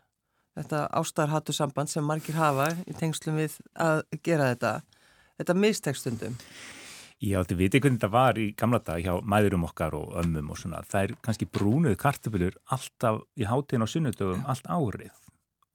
þetta 0.57 0.85
ástarhattu 0.99 1.55
samband 1.55 1.91
sem 1.91 2.05
margir 2.05 2.37
hafa 2.39 2.71
í 2.87 2.95
tengslum 2.97 3.39
við 3.39 3.57
að 3.79 4.03
gera 4.23 4.51
þetta, 4.53 4.73
þetta 5.39 5.57
mistekstundum. 5.63 6.37
Já, 7.21 7.37
þið 7.45 7.59
vitið 7.59 7.83
hvernig 7.83 7.99
þetta 7.99 8.13
var 8.15 8.37
í 8.41 8.47
gamla 8.57 8.79
dag 8.81 9.03
hjá 9.05 9.13
mæðurum 9.21 9.67
okkar 9.67 9.93
og 9.93 10.15
ömmum 10.23 10.47
og 10.49 10.57
svona. 10.57 10.81
Það 10.89 11.03
er 11.03 11.11
kannski 11.21 11.45
brúnuð 11.45 11.97
kartöflur 12.01 12.55
alltaf 12.73 13.21
í 13.37 13.45
hátíðin 13.45 13.85
á 13.85 13.93
sunnudögum 13.93 14.47
allt 14.49 14.65
árið 14.65 15.11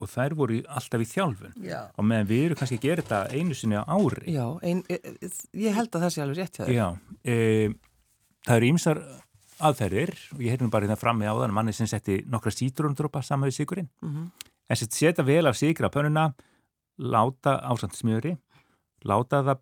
og 0.03 0.11
þær 0.13 0.35
voru 0.37 0.59
alltaf 0.67 1.05
í 1.05 1.09
þjálfun. 1.09 1.55
Já. 1.65 1.79
Og 1.95 2.05
meðan 2.05 2.29
við 2.29 2.43
erum 2.49 2.59
kannski 2.61 2.81
að 2.81 2.89
gera 2.89 3.05
þetta 3.05 3.21
einu 3.39 3.55
sinni 3.57 3.79
á 3.79 3.85
ári. 3.87 4.35
Já, 4.35 4.47
ein, 4.67 4.83
e- 4.91 5.01
e- 5.01 5.31
ég 5.63 5.79
held 5.79 5.95
að 5.95 6.03
það 6.03 6.13
sé 6.17 6.25
alveg 6.25 6.41
rétt 6.43 6.59
hjá 6.59 6.65
þér. 6.67 6.75
Já, 6.75 6.89
e, 7.25 7.37
það 8.45 8.57
eru 8.59 8.71
ímsar 8.73 9.01
aðferðir 9.57 10.13
og 10.35 10.43
ég 10.45 10.53
heyrðum 10.53 10.71
bara 10.75 10.85
hérna 10.85 10.99
frammi 11.01 11.31
á 11.31 11.33
þann 11.33 11.55
manni 11.57 11.73
sem 11.73 11.89
setti 11.89 12.19
nokkra 12.29 12.53
sítrúndrópa 12.53 13.23
saman 13.25 13.49
við 13.49 13.63
sigurinn. 13.63 13.89
Mhm. 14.03 14.29
En 14.71 14.77
setja 14.77 15.23
vel 15.25 15.47
af 15.47 15.57
sigra 15.59 15.89
pönnuna, 15.93 16.33
láta 16.99 17.59
ásand 17.71 17.95
smjöri, 17.95 18.37
láta 19.07 19.43
það 19.47 19.61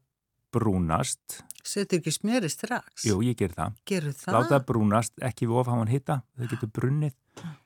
brúnast, 0.54 1.42
Setur 1.64 1.98
ekki 1.98 2.12
smjöri 2.12 2.48
strax? 2.52 3.06
jú 3.08 3.18
ég 3.24 3.36
ger 3.40 3.52
það, 3.56 3.72
Gerur 3.88 4.12
það? 4.12 4.32
láta 4.36 4.52
það 4.54 4.66
brúnast, 4.68 5.14
ekki 5.24 5.46
við 5.48 5.60
ofháman 5.62 5.88
hitta, 5.90 6.18
þau 6.36 6.48
getur 6.52 6.70
brunnið. 6.76 7.14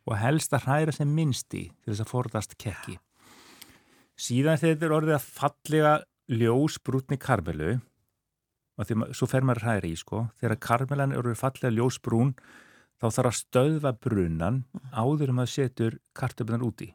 Og 0.08 0.14
helst 0.16 0.54
að 0.56 0.64
hræra 0.64 0.92
sem 0.96 1.10
minnst 1.14 1.52
í 1.54 1.64
til 1.84 1.92
þess 1.92 2.04
að 2.06 2.10
forðast 2.12 2.54
kekki. 2.62 2.96
Síðan 4.18 4.56
þegar 4.58 4.74
þetta 4.76 4.86
er 4.88 4.94
orðið 4.96 5.16
að 5.18 5.26
fallega 5.38 5.92
ljósbrútni 6.32 7.18
karmelu. 7.20 7.80
Og 8.78 8.86
því 8.86 8.96
ma- 8.96 9.10
svo 9.12 9.26
fer 9.28 9.42
maður 9.42 9.60
að 9.62 9.66
hræra 9.68 9.90
í 9.90 9.96
sko, 9.98 10.22
þegar 10.40 10.60
karmelan 10.62 11.12
eru 11.18 11.34
fallega 11.34 11.74
ljósbrún 11.74 12.32
þá 13.02 13.06
þarf 13.10 13.30
að 13.30 13.38
stöðva 13.42 13.92
brunan 14.00 14.64
áður 14.94 15.30
um 15.34 15.42
að 15.44 15.50
setur 15.52 15.98
kartöflunar 16.14 16.64
úti. 16.64 16.92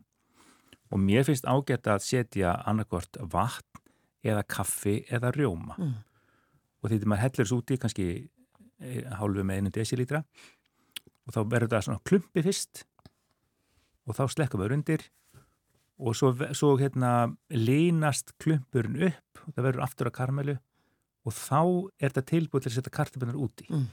Og 0.94 1.02
mér 1.02 1.26
finnst 1.26 1.48
ágætt 1.50 1.90
að 1.90 2.04
setja 2.06 2.54
annarkvort 2.70 3.18
vatn 3.34 3.82
eða 4.24 4.44
kaffi 4.48 5.00
eða 5.12 5.34
rjóma. 5.36 5.78
Mm. 5.80 5.96
Og 6.84 6.92
því 6.92 7.00
maður 7.08 7.24
hellir 7.24 7.42
þessu 7.42 7.60
úti 7.60 7.80
kannski 7.82 8.08
eh, 8.14 9.04
hálfu 9.18 9.46
með 9.48 9.60
einu 9.60 9.74
desilítra 9.74 10.24
og 11.24 11.36
þá 11.36 11.42
verður 11.50 11.72
það 11.74 11.86
svona 11.88 12.04
klumpi 12.08 12.44
fyrst 12.46 12.84
og 14.04 14.18
þá 14.18 14.24
slekkum 14.32 14.64
við 14.64 14.76
undir 14.78 15.06
og 16.04 16.18
svo, 16.18 16.34
svo 16.56 16.74
hérna 16.80 17.32
línast 17.54 18.34
klumpurinn 18.44 19.10
upp 19.10 19.44
og 19.46 19.56
það 19.56 19.68
verður 19.68 19.86
aftur 19.86 20.10
að 20.10 20.18
karmelu 20.20 20.56
og 21.24 21.36
þá 21.36 21.60
er 22.02 22.12
þetta 22.12 22.26
tilbúið 22.34 22.66
til 22.66 22.72
að 22.72 22.78
setja 22.78 22.96
kartöflunar 22.98 23.40
úti. 23.40 23.68
Mm. 23.72 23.86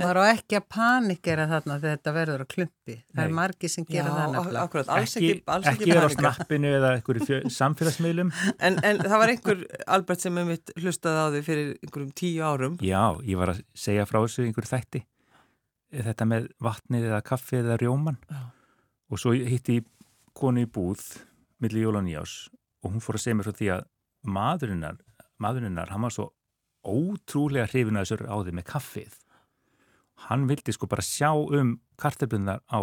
Maður 0.00 0.20
á 0.20 0.24
ekki 0.30 0.58
að 0.58 0.66
panikera 0.72 1.46
þarna 1.50 1.76
þegar 1.80 1.96
þetta 1.96 2.14
verður 2.16 2.44
að 2.44 2.50
klumpi 2.52 2.96
það 2.96 3.22
er 3.24 3.34
margi 3.38 3.70
sem 3.72 3.86
gera 3.88 4.12
það 4.12 4.34
nefnilega 4.34 4.64
akkurat, 4.66 4.92
alls 4.96 5.16
ekki, 5.20 5.32
alls 5.54 5.68
ekki, 5.70 5.86
ekki 5.86 5.96
er 5.96 6.06
á 6.06 6.10
snappinu 6.14 6.72
eða 6.78 6.92
einhverju 6.98 7.40
samfélagsmiðlum. 7.58 8.32
En, 8.56 8.78
en 8.86 9.02
það 9.04 9.22
var 9.22 9.32
einhver, 9.34 9.64
Albert, 9.96 10.24
sem 10.24 10.40
einmitt 10.42 10.74
hlustaði 10.80 11.24
á 11.24 11.26
því 11.34 11.42
fyrir 11.46 11.72
einhverjum 11.80 12.12
tíu 12.22 12.44
árum. 12.44 12.78
Já, 12.84 13.02
ég 13.24 13.40
var 13.40 13.54
að 13.54 13.62
segja 13.78 14.06
frá 14.08 14.20
þessu 14.20 14.44
í 14.44 14.50
einhverju 14.50 14.72
þætti. 14.72 15.02
Þetta 16.06 16.28
með 16.28 16.50
vatnið 16.66 17.08
eða 17.12 17.24
kaffið 17.24 17.62
eða 17.64 17.80
rjóman. 17.80 18.20
Já. 18.28 18.42
Og 19.06 19.22
svo 19.22 19.32
hitti 19.36 19.80
ég 19.80 19.90
konu 20.36 20.66
í 20.66 20.68
búð 20.68 21.04
millir 21.62 21.86
jól 21.86 22.00
og 22.00 22.04
nýjás 22.04 22.46
og 22.84 22.92
hún 22.92 23.02
fór 23.02 23.18
að 23.18 23.24
segja 23.24 23.38
mér 23.38 23.48
frá 23.48 23.56
því 23.56 23.68
að 23.76 23.86
maðurinnar, 24.36 24.98
maðurinnar, 25.42 25.92
hann 25.94 26.04
var 26.04 26.14
svo 26.14 26.26
ótrúlega 26.86 27.66
hrifin 27.70 27.98
að 27.98 28.10
þessu 28.10 28.28
á 28.28 28.36
því 28.36 28.54
með 28.58 28.66
kaffið. 28.70 29.14
Hann 30.26 30.46
vildi 30.48 30.72
sko 30.74 30.88
bara 30.90 31.04
sjá 31.04 31.30
um 31.36 31.76
kartöflunar 32.00 32.62
á 32.72 32.80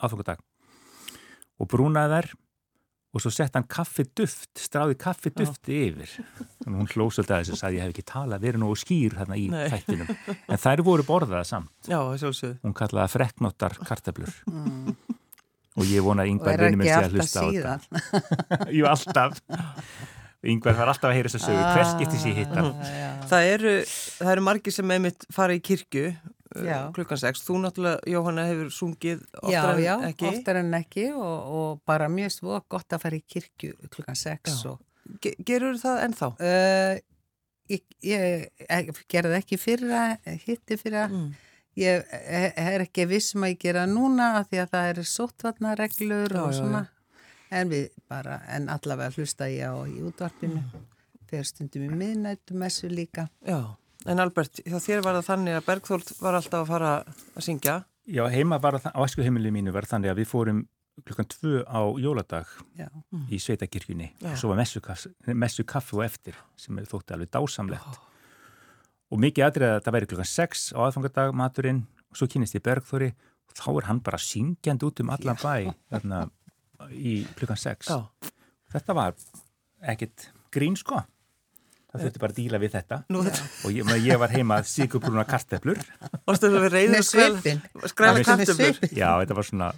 aðfangadag 0.00 0.40
og 1.60 1.68
brúnaði 1.68 2.14
þær 2.14 2.30
og 3.10 3.22
svo 3.24 3.30
sett 3.34 3.56
hann 3.58 3.66
kaffi 3.66 4.04
duft, 4.16 4.52
stráði 4.60 4.94
kaffi 5.00 5.32
dufti 5.34 5.80
yfir. 5.88 6.12
Þannig 6.62 6.76
hún 6.78 6.90
hlósöldi 6.92 7.34
að 7.34 7.40
þessu 7.42 7.56
og 7.56 7.60
sagði 7.60 7.80
ég 7.80 7.86
hef 7.86 7.94
ekki 7.94 8.04
talað, 8.06 8.44
verið 8.44 8.62
nógu 8.62 8.76
skýr 8.78 9.16
hérna 9.18 9.38
í 9.40 9.48
Nei. 9.50 9.64
þættinum. 9.72 10.12
En 10.46 10.62
þær 10.62 10.82
voru 10.86 11.06
borðaða 11.08 11.42
samt. 11.48 11.90
Já. 11.90 11.98
Hún 11.98 12.76
kallaði 12.78 13.02
það 13.02 13.16
freknóttar 13.16 13.76
kartöflur. 13.82 14.36
Og 15.78 15.90
ég 15.90 16.06
vona 16.06 16.22
að 16.22 16.30
og 16.30 16.34
yngvar 16.36 16.54
er 16.54 16.64
vinnum 16.68 16.86
sé 16.86 16.96
að 17.00 17.18
hlusta 17.18 17.42
á 17.42 17.46
síðan 17.50 17.84
þetta. 17.88 18.62
Jú, 18.76 18.86
alltaf. 18.90 19.42
Yngvar 20.50 20.78
var 20.78 20.90
alltaf 20.92 21.10
að 21.10 21.16
heyra 21.18 21.30
þess 21.30 21.40
að 21.40 21.48
sögu. 21.48 21.64
Hver 21.74 21.88
skipti 21.90 22.20
sér 22.22 22.38
hittan? 22.38 22.70
Það 23.30 23.48
eru, 23.54 23.74
það 24.20 24.32
eru 24.36 24.44
margir 24.46 24.74
sem 24.76 24.94
einmitt 24.94 25.26
fara 25.34 25.56
í 25.58 25.62
kirkju 25.62 26.12
Já. 26.66 26.90
klukkan 26.96 27.18
6. 27.22 27.42
Þú 27.46 27.58
náttúrulega, 27.62 28.00
Jóhanna, 28.10 28.44
hefur 28.48 28.70
sungið 28.74 29.20
já, 29.22 29.40
oftar 29.42 29.78
já, 29.84 29.92
en 30.02 30.08
ekki. 30.08 30.26
oftar 30.32 30.56
en 30.56 30.72
ekki 30.74 31.04
og, 31.14 31.52
og 31.60 31.82
bara 31.86 32.08
mjög 32.10 32.32
svo 32.34 32.60
gott 32.68 32.88
að 32.96 33.02
fara 33.04 33.16
í 33.20 33.22
kirkju 33.26 33.76
klukkan 33.90 34.16
6 34.18 34.50
Já. 34.50 34.70
og 34.72 34.80
Ge 35.22 35.32
gerur 35.46 35.78
það 35.78 36.02
ennþá? 36.06 36.26
uh, 36.40 36.98
ég, 37.70 37.80
ég, 38.02 38.48
ég 38.70 38.90
gerði 39.10 39.38
ekki 39.40 39.58
fyrra 39.58 40.02
hitti 40.46 40.76
fyrra 40.78 41.06
Mm. 41.10 41.30
ég 41.78 42.04
eh, 42.12 42.52
er 42.74 42.80
ekki 42.84 43.06
viss 43.06 43.34
um 43.34 43.42
að 43.46 43.54
ég 43.54 43.58
gera 43.62 43.86
núna 43.86 44.32
af 44.40 44.48
því 44.50 44.58
að 44.64 44.70
það 44.74 44.88
eru 44.92 45.04
sóttvarnareglur 45.54 46.32
Já, 46.34 46.42
og 46.42 46.52
já, 46.52 46.58
svona 46.58 46.82
en 47.50 47.68
við 47.70 47.88
bara, 48.08 48.40
en 48.48 48.68
allavega 48.70 49.10
hlusta 49.16 49.48
ég 49.50 49.66
á 49.70 49.74
í 49.86 50.02
útvarpinu 50.06 50.60
Mm. 50.62 50.86
fyrir 51.30 51.46
stundum 51.46 51.82
í 51.86 51.90
miðnættumessu 51.94 52.88
líka 52.90 53.28
Já, 53.46 53.76
en 54.08 54.22
Albert, 54.22 54.60
hjá 54.64 54.78
þér 54.80 55.04
var 55.04 55.18
það 55.18 55.28
þannig 55.28 55.56
að 55.58 55.66
Bergþóld 55.68 56.12
var 56.20 56.38
alltaf 56.38 56.62
að 56.62 56.70
fara 56.70 56.92
að 57.04 57.46
syngja. 57.46 57.78
Já, 58.10 58.22
heima 58.32 58.58
var 58.62 58.78
það, 58.80 58.94
á 58.96 59.00
æskuheimilinu 59.04 59.54
mínu 59.58 59.74
var 59.74 59.88
þannig 59.88 60.12
að 60.12 60.22
við 60.22 60.30
fórum 60.30 60.62
klukkan 61.06 61.28
tvö 61.30 61.62
á 61.64 61.80
jóladag 62.00 62.48
já, 62.76 62.88
í 63.32 63.38
Sveitakirkjunni. 63.40 64.10
Og 64.24 64.38
svo 64.40 64.52
var 64.52 64.60
messu, 64.60 65.64
kaffi 65.64 65.96
og 65.96 66.04
eftir 66.04 66.36
sem 66.60 66.76
þótti 66.76 67.16
alveg 67.16 67.32
dásamlegt. 67.32 68.00
Og 69.10 69.20
mikið 69.20 69.46
aðrið 69.46 69.68
að 69.68 69.78
þetta 69.78 69.94
væri 69.96 70.10
klukkan 70.10 70.30
6 70.32 70.66
á 70.76 70.78
aðfangadag 70.86 71.32
maturinn 71.36 71.84
og 72.10 72.18
svo 72.18 72.28
kynist 72.30 72.56
ég 72.58 72.64
Bergþóri 72.66 73.12
og 73.50 73.56
þá 73.58 73.70
er 73.72 73.88
hann 73.88 74.02
bara 74.06 74.20
syngjandi 74.22 74.86
út 74.86 75.02
um 75.02 75.10
allan 75.14 75.40
bæ 75.40 75.72
þarna, 75.90 76.26
í 76.94 77.20
klukkan 77.38 77.58
6 77.58 77.90
Já, 77.90 77.98
þetta 78.74 78.96
var 78.98 79.16
ekkit 79.92 80.28
grín 80.54 80.78
sko 80.78 81.00
það 81.90 82.02
þurfti 82.04 82.20
bara 82.22 82.32
að 82.34 82.38
díla 82.40 82.58
við 82.62 82.72
þetta 82.76 82.98
nú 83.10 83.22
og 83.24 83.74
ég, 83.74 83.90
ég 84.06 84.20
var 84.22 84.30
heima 84.34 84.58
sigurbrúna 84.70 85.24
karteflur 85.28 85.80
varstu 86.28 86.46
að 86.50 86.56
við 86.56 86.68
reyður 86.76 86.94
með 86.94 87.06
svipin 87.10 87.62
skræla 87.92 88.14
Með 88.20 88.28
kartöflur. 88.30 88.80
já, 88.94 89.08
þetta 89.24 89.38
var 89.40 89.48
svona 89.50 89.70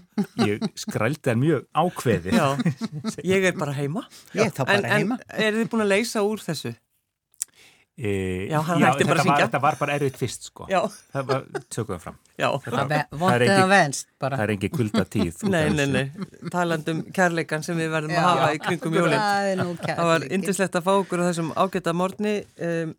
ég 0.45 0.67
skrældi 0.85 1.25
þær 1.31 1.41
mjög 1.43 1.67
ákveði 1.85 2.37
Já, 2.37 2.47
ég 3.33 3.49
er 3.51 3.57
bara 3.59 3.75
heima. 3.77 4.05
ég 4.37 4.45
er 4.51 4.53
þá 4.57 4.63
bara 4.67 4.79
En, 4.79 4.85
en 4.85 4.97
heima 4.99 5.19
er 5.33 5.57
þið 5.61 5.71
búin 5.73 5.87
að 5.87 5.93
leysa 5.95 6.25
úr 6.29 6.43
þessu? 6.45 6.75
E, 7.99 8.49
Já, 8.51 8.59
hann 8.67 8.81
hætti 8.83 9.05
bara 9.09 9.21
að 9.21 9.27
þetta 9.27 9.33
var, 9.33 9.43
þetta 9.45 9.61
var 9.63 9.77
bara 9.83 9.97
erfitt 9.99 10.17
fyrst 10.21 10.47
sko 10.49 10.67
Já, 10.71 10.81
það 11.13 11.27
var, 11.29 11.45
tökum 11.69 12.01
fram 12.01 12.17
já. 12.41 12.49
Þetta- 12.65 13.03
Það 13.13 13.35
er 14.33 14.39
er 14.47 14.55
engin 14.57 14.73
kulda 14.79 15.05
tíð 15.13 15.43
Nei, 15.53 15.63
nei, 15.77 15.87
nei, 15.93 16.05
talandum 16.55 17.03
kærleikan 17.15 17.63
sem 17.67 17.77
við 17.79 17.91
verðum 17.93 18.17
að 18.17 18.27
hafa 18.31 18.51
í 18.57 18.59
kringum 18.65 18.97
jólinn. 18.97 19.19
það 19.21 19.53
er 19.53 19.63
var 19.63 19.79
kærleikin. 19.85 20.35
yndislegt 20.39 20.77
að 20.81 20.87
fá 20.89 20.93
okkur 20.97 21.23
á 21.23 21.25
þessum 21.29 21.53
ágæta 21.59 21.93
morgni. 21.95 22.35
Um, 22.59 22.95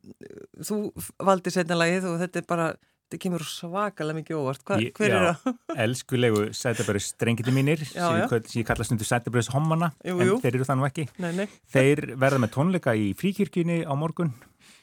þú 0.61 0.79
valdi 1.23 1.53
setna 1.53 1.77
lagið 1.79 2.07
og 2.11 2.19
þetta 2.21 2.41
er 2.43 2.47
bara, 2.53 2.67
þetta 3.09 3.19
kemur 3.25 3.43
svakalega 3.47 4.17
mikið 4.19 4.39
óvart. 4.39 4.63
Hva, 4.67 4.77
hver 4.97 5.15
er 5.17 5.27
það? 5.33 5.57
elskulegu 5.87 6.45
sætabæris 6.53 7.09
strengiti 7.13 7.51
mínir 7.55 7.81
Já, 7.83 8.07
sem, 8.07 8.23
já. 8.23 8.39
ég 8.61 8.65
kalla 8.69 8.87
stundu 8.87 9.05
sætabæris 9.09 9.49
hommana 9.53 9.91
Jú, 10.05 10.19
en 10.19 10.27
jú. 10.31 10.39
þeir 10.43 10.55
eru 10.59 10.65
það 10.69 10.79
nú 10.81 10.87
ekki 10.89 11.07
Nei, 11.23 11.31
nei. 11.41 11.47
þeir 11.73 12.03
verða 12.21 12.41
með 12.45 12.53
tónleika 12.57 12.95
í 12.97 13.11
fríkirkjunni 13.17 13.83
á 13.85 13.93
morgun 13.97 14.33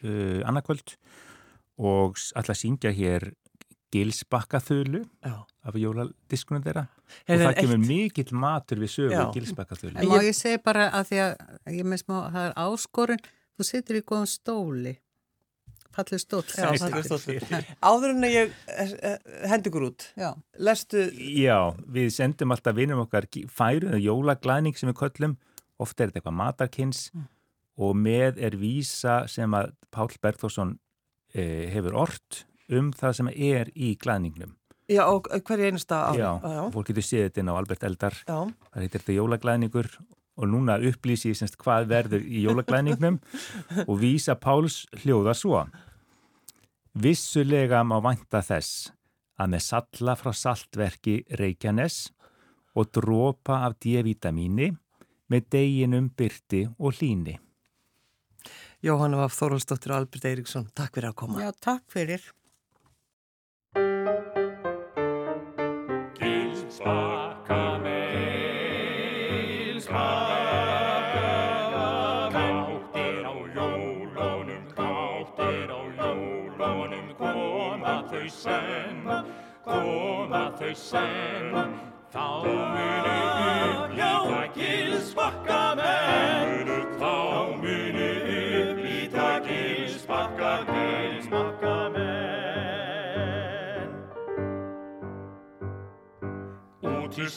uh, 0.04 0.40
annarkvöld 0.48 0.96
og 1.80 2.18
að 2.36 2.54
syngja 2.60 2.92
hér 2.92 3.30
Gilsbakkaþölu 3.90 5.00
af 5.66 5.74
jóladiskunum 5.76 6.62
þeirra 6.62 6.84
Heyrðu, 7.26 7.42
og 7.42 7.46
það 7.48 7.56
kemur 7.58 7.78
eitt- 7.80 7.88
mikill 7.90 8.34
matur 8.38 8.78
við 8.78 8.92
sögu 8.94 9.16
Já. 9.16 9.24
Gilsbakkaþölu 9.34 9.94
má 10.06 10.20
ég 10.22 10.36
segi 10.38 10.60
bara 10.62 10.84
að 10.94 11.08
því 11.10 11.18
að 11.24 11.78
ég 11.80 11.88
með 11.90 12.02
smá, 12.04 12.16
það 12.30 12.44
er 12.46 12.54
áskorun, 12.64 13.24
þú 13.58 13.66
situr 13.66 13.98
í 13.98 14.02
góðum 14.06 14.28
stóli, 14.30 14.92
fallið 15.90 16.22
stóll. 16.22 16.44
Já, 16.46 16.70
sem 16.78 16.94
það 16.94 17.08
situr. 17.10 17.42
stótt. 17.42 17.74
Áður 17.82 18.14
en 18.14 18.28
að 18.28 18.36
ég 18.36 18.54
eh, 18.68 18.94
eh, 19.10 19.18
hendi 19.50 19.72
ykkur 19.72 19.88
út, 19.90 20.06
Já, 20.16 20.30
lestu, 20.62 21.02
Já, 21.42 21.58
við 21.90 22.08
sendum 22.14 22.54
alltaf 22.54 22.78
vinum 22.78 23.02
okkar 23.08 23.26
færu, 23.50 23.98
jólaglæning 23.98 24.78
sem 24.78 24.88
við 24.92 25.00
köllum 25.02 25.36
ofta 25.82 26.04
er 26.04 26.12
þetta 26.12 26.22
eitthvað 26.22 26.38
matarkins 26.44 27.10
Mm. 27.10 27.26
Og 27.80 27.96
með 27.96 28.40
er 28.46 28.56
vísa 28.60 29.24
sem 29.30 29.50
að 29.56 29.72
Pál 29.90 30.10
Bergþórsson 30.22 30.76
eh, 31.34 31.68
hefur 31.72 31.96
ort 32.04 32.44
um 32.70 32.92
það 32.94 33.16
sem 33.18 33.30
er 33.34 33.72
í 33.74 33.94
glæningnum 34.00 34.54
já, 34.90 35.04
og 35.06 35.26
hverju 35.30 35.70
einasta 35.70 36.04
ári. 36.10 36.22
Já, 36.22 36.30
já. 36.42 36.62
fólk 36.74 36.90
getur 36.90 37.06
séð 37.06 37.26
þetta 37.28 37.42
inn 37.42 37.52
á 37.52 37.54
Albert 37.56 37.86
Eldar 37.88 38.16
já. 38.20 38.38
það 38.46 38.84
heitir 38.84 39.02
þetta 39.02 39.18
jólaglæningur 39.18 39.90
og 40.40 40.48
núna 40.48 40.78
upplýsi 40.90 41.32
ég 41.32 41.38
semst 41.40 41.58
hvað 41.60 41.90
verður 41.90 42.24
í 42.24 42.44
jólaglæningnum 42.46 43.20
og 43.90 43.94
vísa 44.00 44.36
Páls 44.38 44.84
hljóða 45.02 45.36
svo 45.36 45.64
Vissulega 47.00 47.84
má 47.86 48.00
vænta 48.02 48.40
þess 48.42 48.90
að 49.40 49.52
með 49.54 49.62
salla 49.62 50.16
frá 50.18 50.32
saltverki 50.34 51.20
Reykjanes 51.38 52.08
og 52.74 52.90
dropa 52.94 53.60
af 53.66 53.76
D-vitamíni 53.82 54.72
með 55.30 55.46
deginum 55.54 56.10
byrti 56.18 56.64
og 56.78 56.98
hlíni. 56.98 57.36
Jóhanna 58.80 59.18
Vaf 59.20 59.34
Þóraldsdóttir 59.36 59.92
og 59.92 59.98
Albert 60.00 60.24
Eiríksson, 60.24 60.70
takk 60.72 60.94
fyrir 60.96 61.10
að 61.10 61.16
koma. 61.20 61.40
já, 61.42 61.50
takk 61.60 61.84
fyrir. 61.92 62.22
Koma 77.20 77.94
þau 78.08 78.28
senn, 78.32 79.04
koma 79.64 80.44
þau 80.56 80.72
senn 80.74 81.76
Þá 82.10 82.24
muni 82.42 82.89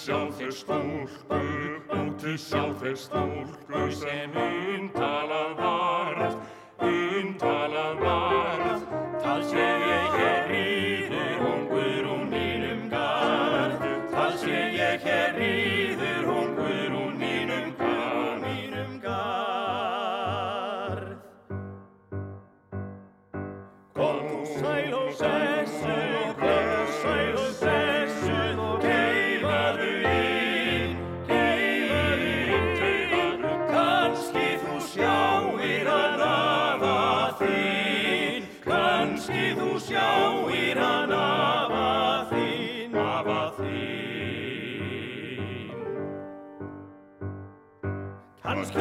sjá 0.04 0.20
þeir 0.36 0.52
stúlku, 0.52 1.38
úti 1.96 2.34
sjá 2.36 2.64
þeir 2.82 2.98
stúlku 3.00 3.84
sem 3.96 4.34
umtalað 4.36 5.54
varð, 5.62 5.93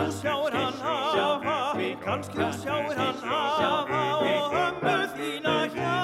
kannski 0.03 0.27
þú 0.27 0.43
sjáir 0.43 0.55
hann 0.57 0.79
hafa, 0.83 1.89
kannski 2.03 2.39
þú 2.39 2.49
sjáir 2.63 2.97
hann 2.99 3.19
hafa. 3.23 4.01
og 4.19 4.55
ömmu 4.63 4.97
þína 5.15 5.59
hjá, 5.75 5.99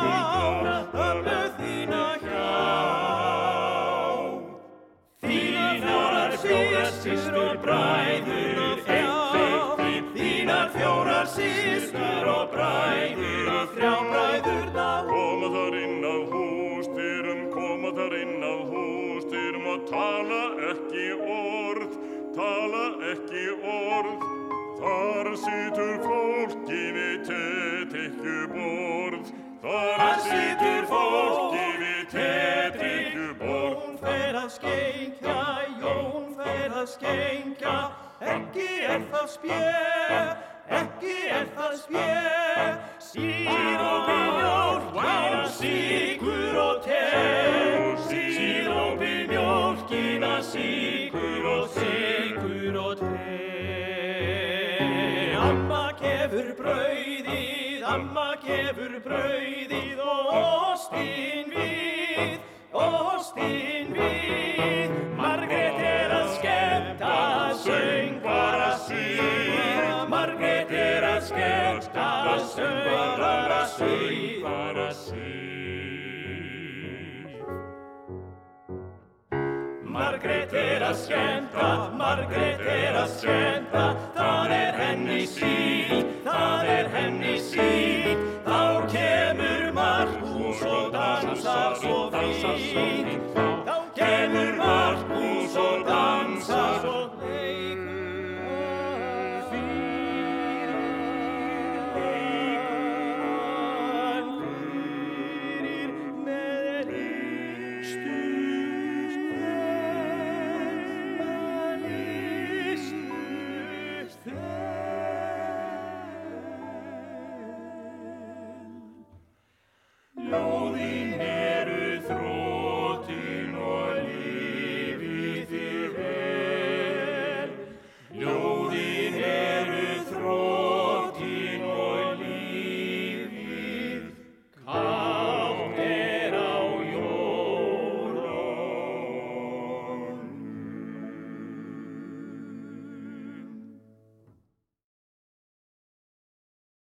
ömmu 1.06 1.40
þína 1.58 2.04
hjá. 2.22 2.46
Þínar 5.22 5.80
fjórar 5.82 6.36
fjórar 6.42 6.92
systur 7.02 7.58
bræður 7.64 8.60
þrjá, 8.86 9.16
þínar 10.14 10.68
fjórar 10.76 11.26
systur 11.26 12.30
og 12.36 12.46
bræður 12.54 13.50
og 13.56 13.74
þrjá 13.74 13.94
bræður 14.12 14.68
þá. 14.76 14.88
Koma 15.10 15.48
þar 15.56 15.74
inn 15.82 16.06
á 16.06 16.16
hústyrum, 16.30 17.42
koma 17.50 17.90
þar 17.98 18.14
inn 18.22 18.46
á 18.46 18.54
hústyrum 18.70 19.66
og 19.74 19.90
tala 19.90 20.57
situr 25.38 25.98
fólki 26.02 26.78
við 26.94 27.18
tetikjuborð, 27.28 29.28
þar 29.62 30.16
situr 30.24 30.86
fólki 30.90 31.66
við 31.82 32.02
tetikjuborð. 32.14 33.78
Jón 33.78 33.94
fer 34.02 34.34
að 34.38 34.48
skenkja, 34.56 35.36
Jón 35.82 36.26
fer 36.38 36.70
að 36.80 36.88
skenkja, 36.94 37.76
ekki 38.34 38.68
er 38.94 39.02
það 39.12 39.26
spjö, 39.34 39.60
ekki 40.80 41.14
er 41.38 41.46
það 41.58 41.74
spjö. 41.84 42.08
Sírópi 43.08 44.18
mjólkina, 44.38 45.44
síkur 45.60 46.54
og 46.64 46.76
te, 46.88 47.04
sírópi 48.08 49.14
mjólkina, 49.30 50.34
síkur 50.52 51.42
og 51.54 51.64
síkur 51.76 51.97
gefur 56.28 56.48
brauðið, 56.58 57.84
amma 57.88 58.34
gefur 58.42 58.98
brauðið 59.00 60.00
og 60.04 60.26
ostinn 60.36 61.54
við, 61.54 62.34
ostinn 62.76 63.94
við. 63.96 64.92
Margrét 65.16 65.80
er 65.80 66.12
að 66.12 66.28
skemmta, 66.34 67.14
söng 67.62 68.20
bara 68.26 68.74
síð. 68.84 70.04
Margrét 70.12 70.74
er 70.76 71.08
að 71.14 71.22
skemmta, 71.30 72.10
söng 72.52 72.84
bara 73.22 73.64
síð. 73.78 74.44
Síð. 74.98 75.48
Margrét 79.96 80.52
er 80.52 80.84
að 80.92 81.00
skemmta, 81.06 81.72
Margrét 81.98 82.60
er 82.60 82.96
að 83.00 83.10
skemmta, 83.16 83.88
Of 86.38 86.92
Hennessy. 86.92 87.87